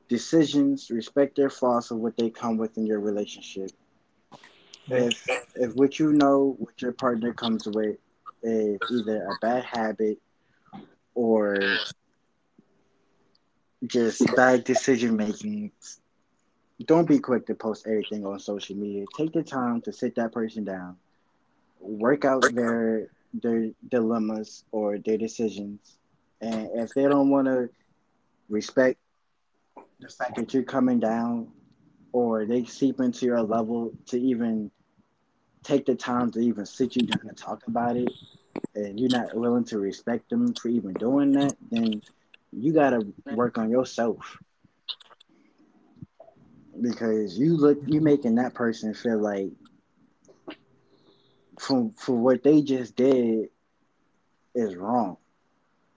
[0.09, 0.91] decisions.
[0.91, 3.71] Respect their flaws of what they come with in your relationship.
[4.91, 7.97] If if what you know, what your partner comes with,
[8.43, 10.18] is either a bad habit
[11.14, 11.59] or
[13.86, 15.72] just bad decision making,
[16.84, 19.05] don't be quick to post everything on social media.
[19.16, 20.97] Take the time to sit that person down,
[21.80, 25.99] work out their their dilemmas or their decisions,
[26.41, 27.68] and if they don't want to
[28.49, 28.99] respect
[30.01, 31.49] the fact that you're coming down,
[32.12, 34.70] or they seep into your level to even
[35.63, 38.13] take the time to even sit you down and talk about it,
[38.75, 42.03] and you're not willing to respect them for even doing that, then
[42.53, 44.39] you gotta work on yourself
[46.81, 49.51] because you look you're making that person feel like
[51.59, 53.49] from for what they just did
[54.55, 55.17] is wrong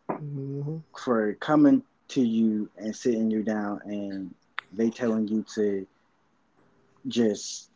[0.10, 0.78] Mm-hmm.
[0.98, 4.36] for coming to you and sitting you down and
[4.74, 5.88] they telling you to
[7.08, 7.71] just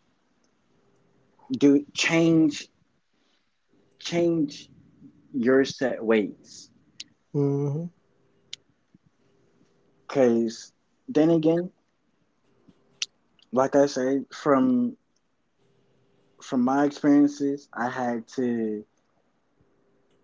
[1.52, 2.68] do change
[4.00, 4.70] change
[5.34, 6.70] your set ways
[7.34, 7.86] Mm-hmm.
[10.08, 10.72] because
[11.08, 11.72] then again
[13.52, 14.96] like i said from
[16.42, 18.84] from my experiences i had to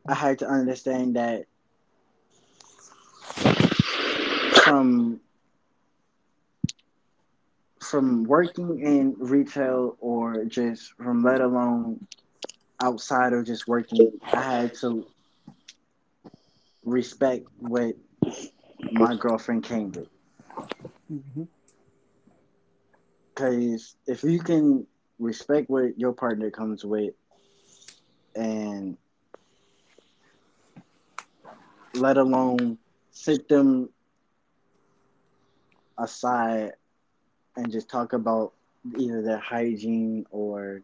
[0.08, 1.46] i had to understand that
[4.64, 5.20] from
[7.92, 12.08] from working in retail or just from let alone
[12.82, 15.06] outside of just working i had to
[16.86, 17.96] respect what
[18.92, 20.08] my girlfriend came with
[21.12, 21.44] Mm-hmm.
[23.36, 24.88] because if you can
[25.20, 27.14] respect what your partner comes with
[28.36, 28.98] and
[31.94, 32.78] let alone
[33.12, 33.90] sit them
[35.98, 36.72] aside
[37.56, 38.54] and just talk about
[38.98, 40.82] either their hygiene or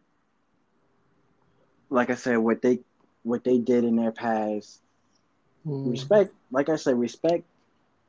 [1.89, 2.79] like I said what they
[3.23, 4.81] what they did in their past
[5.65, 5.91] Mm-hmm.
[5.91, 7.43] respect like I said respect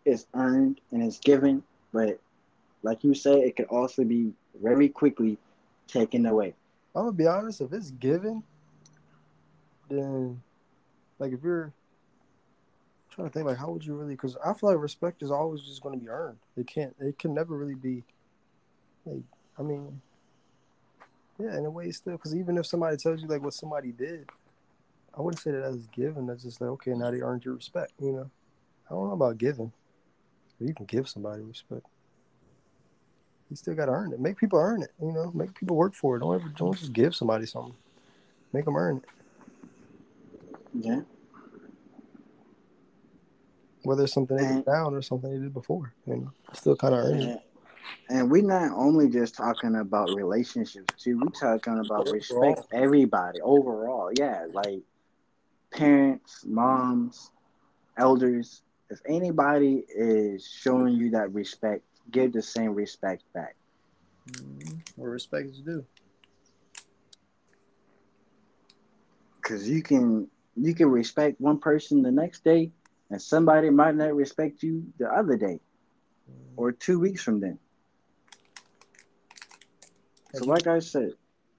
[0.05, 2.19] is earned and is given but
[2.83, 4.33] like you say it could also be
[4.63, 5.39] very quickly
[5.87, 6.55] taken away
[6.95, 7.61] I'm gonna be honest.
[7.61, 8.43] If it's given,
[9.89, 10.43] then
[11.19, 11.73] like if you're
[13.11, 14.15] trying to think, like how would you really?
[14.15, 16.39] Because I feel like respect is always just going to be earned.
[16.57, 16.95] It can't.
[17.01, 18.05] It can never really be.
[19.05, 19.23] Like
[19.59, 20.01] I mean,
[21.39, 22.13] yeah, in a way, still.
[22.15, 24.29] Because even if somebody tells you like what somebody did,
[25.17, 26.27] I wouldn't say that as given.
[26.27, 27.93] That's just like okay, now they earned your respect.
[28.01, 28.31] You know,
[28.89, 29.73] I don't know about giving.
[30.59, 31.87] but You can give somebody respect.
[33.51, 34.21] You still got to earn it.
[34.21, 34.93] Make people earn it.
[35.01, 36.21] You know, make people work for it.
[36.21, 37.75] Don't ever don't just give somebody something.
[38.53, 39.05] Make them earn it.
[40.75, 41.01] yeah
[43.83, 45.95] Whether it's something they did now or something they did before.
[46.07, 47.43] You know, still kind of earn it.
[48.09, 51.19] And, we're not only just talking about relationships too.
[51.19, 54.11] We're talking about respect everybody overall.
[54.13, 54.81] Yeah like
[55.73, 57.31] parents moms
[57.97, 58.63] elders.
[58.91, 63.55] If anybody is showing you that respect give the same respect back.
[64.97, 65.85] Where respect is due.
[69.49, 72.71] because you can you can respect one person the next day
[73.11, 75.59] and somebody might not respect you the other day
[76.57, 77.59] or two weeks from then
[80.35, 81.13] so like i said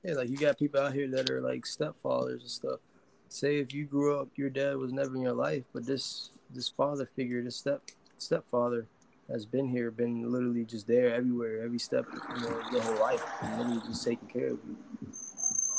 [0.03, 2.79] Yeah, like you got people out here that are like stepfathers and stuff.
[3.27, 6.69] Say if you grew up, your dad was never in your life, but this this
[6.69, 7.81] father figure, this step
[8.17, 8.87] stepfather,
[9.29, 12.05] has been here, been literally just there everywhere, every step,
[12.35, 14.77] you know, your whole life, and literally just taking care of you.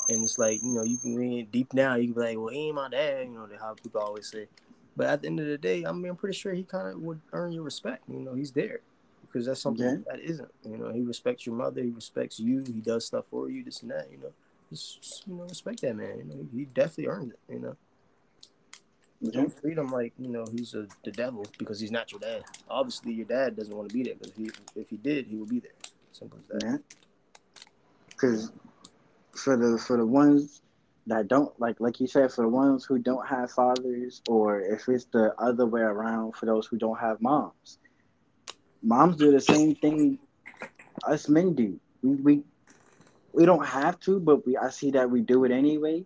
[0.09, 1.95] And it's like you know, you can read deep now.
[1.95, 4.47] You can be like, well, he ain't my dad, you know, how people always say.
[4.95, 7.01] But at the end of the day, I mean, I'm pretty sure he kind of
[7.01, 8.03] would earn your respect.
[8.07, 8.81] You know, he's there
[9.31, 9.95] because that's something Yeah.
[10.07, 10.51] that isn't.
[10.63, 13.81] You know, he respects your mother, he respects you, he does stuff for you, this
[13.81, 14.07] and that.
[14.11, 14.31] You know,
[14.69, 16.17] just you know, respect that man.
[16.19, 17.39] You know, he definitely earned it.
[17.53, 17.75] You know,
[19.21, 22.19] yeah, don't treat him like you know he's a, the devil because he's not your
[22.19, 22.43] dad.
[22.69, 24.51] Obviously, your dad doesn't want to be there because if he
[24.81, 25.71] if he did, he would be there.
[26.11, 26.63] Simple as that.
[26.65, 26.77] yeah.
[28.09, 28.51] because
[29.35, 30.61] for the for the ones
[31.07, 34.87] that don't like like you said for the ones who don't have fathers or if
[34.89, 37.79] it's the other way around for those who don't have moms
[38.83, 40.17] moms do the same thing
[41.07, 41.79] us men do.
[42.03, 42.43] We we,
[43.33, 46.05] we don't have to but we i see that we do it anyway.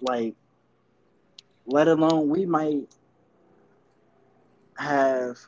[0.00, 0.34] Like
[1.66, 2.86] let alone we might
[4.76, 5.38] have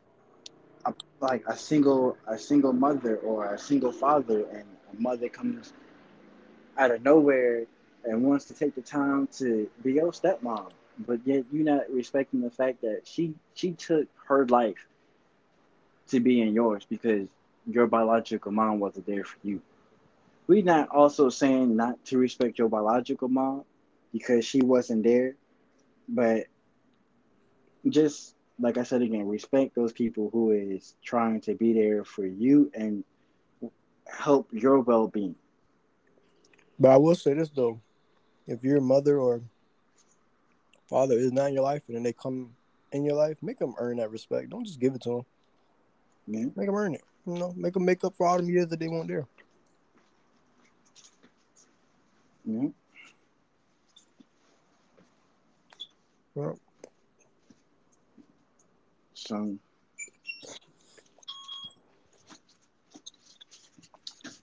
[0.86, 5.72] a, like a single a single mother or a single father and a mother comes
[6.78, 7.64] out of nowhere
[8.04, 10.70] and wants to take the time to be your stepmom
[11.06, 14.86] but yet you're not respecting the fact that she she took her life
[16.08, 17.26] to be in yours because
[17.66, 19.60] your biological mom wasn't there for you
[20.46, 23.64] we're not also saying not to respect your biological mom
[24.12, 25.34] because she wasn't there
[26.08, 26.46] but
[27.88, 32.24] just like I said again, respect those people who is trying to be there for
[32.24, 33.04] you and
[34.06, 35.34] help your well being.
[36.78, 37.80] But I will say this though,
[38.46, 39.42] if your mother or
[40.88, 42.55] father is not in your life and then they come
[42.96, 44.50] in your life, make them earn that respect.
[44.50, 45.22] Don't just give it to them.
[46.26, 46.46] Yeah.
[46.56, 47.02] Make them earn it.
[47.26, 49.26] You know, make them make up for all the years that they weren't there.
[52.44, 52.68] Yeah.
[56.34, 56.58] Well,
[59.14, 59.56] So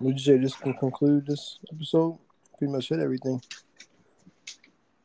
[0.01, 2.17] would you say this can conclude this episode?
[2.57, 3.41] Pretty much hit everything.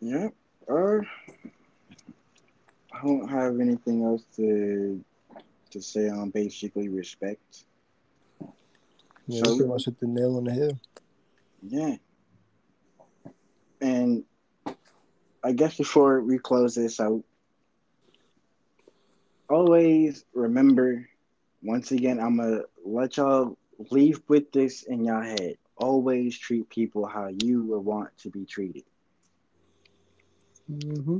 [0.00, 0.28] yeah.
[0.68, 1.00] Uh,
[2.98, 5.04] I don't have anything else to
[5.70, 7.64] to say on basically respect.
[9.26, 10.80] Yeah, So- pretty much hit the nail on the head.
[11.62, 11.96] Yeah.
[13.80, 14.24] And
[15.44, 17.22] I guess before we close this out,
[19.48, 21.08] always remember
[21.62, 23.58] once again, I'm going to let y'all
[23.90, 25.56] leave with this in your head.
[25.76, 28.84] Always treat people how you would want to be treated.
[30.70, 31.18] Mm-hmm.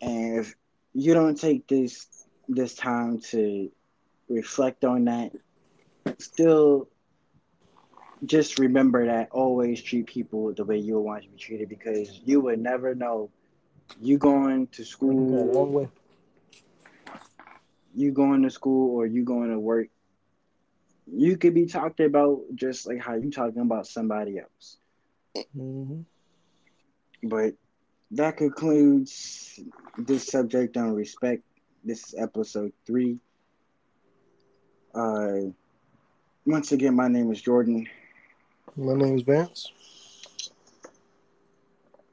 [0.00, 0.54] And if
[0.94, 2.06] you don't take this
[2.48, 3.70] this time to
[4.28, 5.32] reflect on that,
[6.18, 6.88] still
[8.24, 12.40] just remember that always treat people the way you want to be treated because you
[12.40, 13.30] would never know.
[14.00, 15.90] You going to school
[17.94, 19.88] you going to school or you going to work
[21.06, 24.78] you could be talked about just like how you talking about somebody else.
[25.56, 26.02] Mm-hmm.
[27.24, 27.54] But
[28.12, 29.58] that concludes
[29.96, 31.42] this subject on respect.
[31.82, 33.18] This is episode three.
[34.94, 35.50] Uh,
[36.44, 37.88] once again, my name is Jordan.
[38.76, 39.72] My name is Vance.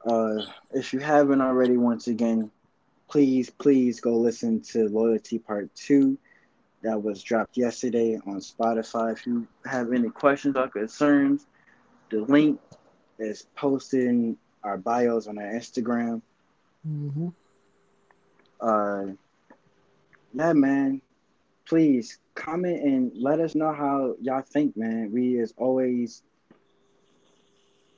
[0.06, 0.38] Uh,
[0.72, 2.50] if you haven't already, once again,
[3.10, 6.18] please, please go listen to Loyalty Part 2
[6.82, 9.12] that was dropped yesterday on Spotify.
[9.12, 11.45] If you have any questions or concerns,
[12.10, 12.62] the link
[13.20, 16.22] is posted in our bios on our Instagram.
[16.88, 17.28] Mm-hmm.
[18.62, 19.05] uh
[20.34, 21.01] yeah man
[21.68, 26.24] please comment and let us know how y'all think man we is always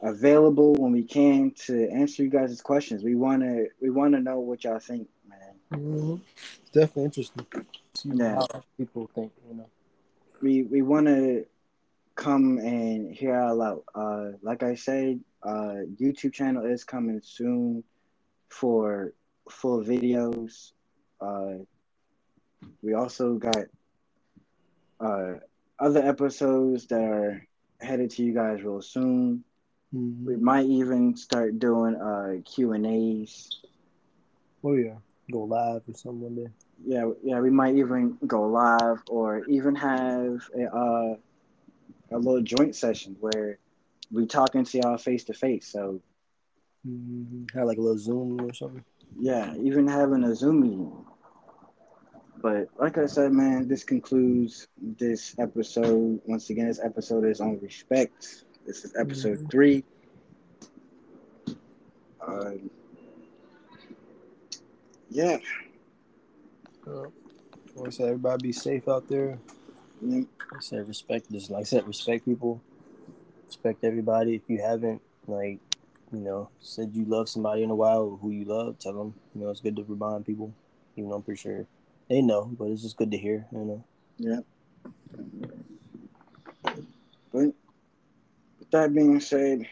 [0.02, 4.20] available when we can to answer you guys' questions we want to we want to
[4.20, 5.38] know what y'all think man
[5.72, 6.16] Mm-hmm.
[6.74, 7.46] Definitely interesting.
[7.96, 8.36] See Yeah.
[8.36, 9.70] how people think, you know.
[10.42, 11.46] we we want to
[12.22, 13.82] come and hear out loud.
[13.96, 17.84] Uh like i said uh youtube channel is coming soon
[18.50, 19.14] for
[19.50, 20.74] full videos.
[21.20, 21.66] Uh
[22.84, 23.66] we also got
[25.00, 25.34] uh
[25.80, 27.48] other episodes that are
[27.82, 29.44] headed to you guys real soon.
[29.92, 30.26] Mm-hmm.
[30.26, 33.50] we might even start doing uh q and a's.
[34.64, 34.98] Oh yeah,
[35.32, 36.52] go live or something one day.
[36.86, 41.16] yeah yeah we might even go live or even have a uh
[42.12, 43.58] a little joint session where
[44.12, 46.02] we talking to y'all face to face so
[46.88, 47.56] Mm-hmm.
[47.56, 48.84] Have like a little Zoom or something.
[49.20, 51.06] yeah, even having a Zoom meeting.
[52.42, 56.20] But like I said, man, this concludes this episode.
[56.26, 58.46] Once again, this episode is on respect.
[58.66, 59.52] This is episode Mhm.
[59.52, 59.84] three.
[62.20, 62.52] Uh,
[65.12, 65.38] yeah,
[66.88, 69.38] I want to say everybody be safe out there.
[70.02, 71.32] Like I said, respect.
[71.32, 72.62] Just like I said, respect people.
[73.46, 74.36] Respect everybody.
[74.36, 75.60] If you haven't, like,
[76.12, 79.14] you know, said you love somebody in a while, who you love, tell them.
[79.36, 80.54] You know, it's good to remind people.
[80.96, 81.66] You know, I'm pretty sure
[82.10, 83.46] they know, but it's just good to hear.
[83.52, 83.84] You know.
[84.18, 84.40] yeah.
[87.32, 87.54] But
[88.60, 89.68] with that being said,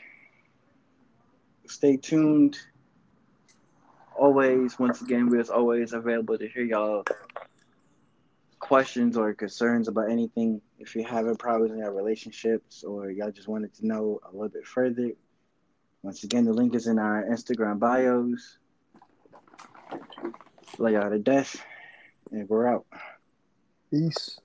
[1.68, 2.58] stay tuned.
[4.16, 7.04] Always, once again, we're always available to hear y'all
[8.70, 10.62] questions or concerns about anything.
[10.78, 14.48] If you're having problems in your relationships or y'all just wanted to know a little
[14.48, 15.10] bit further,
[16.04, 18.60] once again, the link is in our Instagram bios.
[20.78, 21.60] Lay out of death,
[22.32, 22.86] and we're out.
[23.90, 24.40] Peace.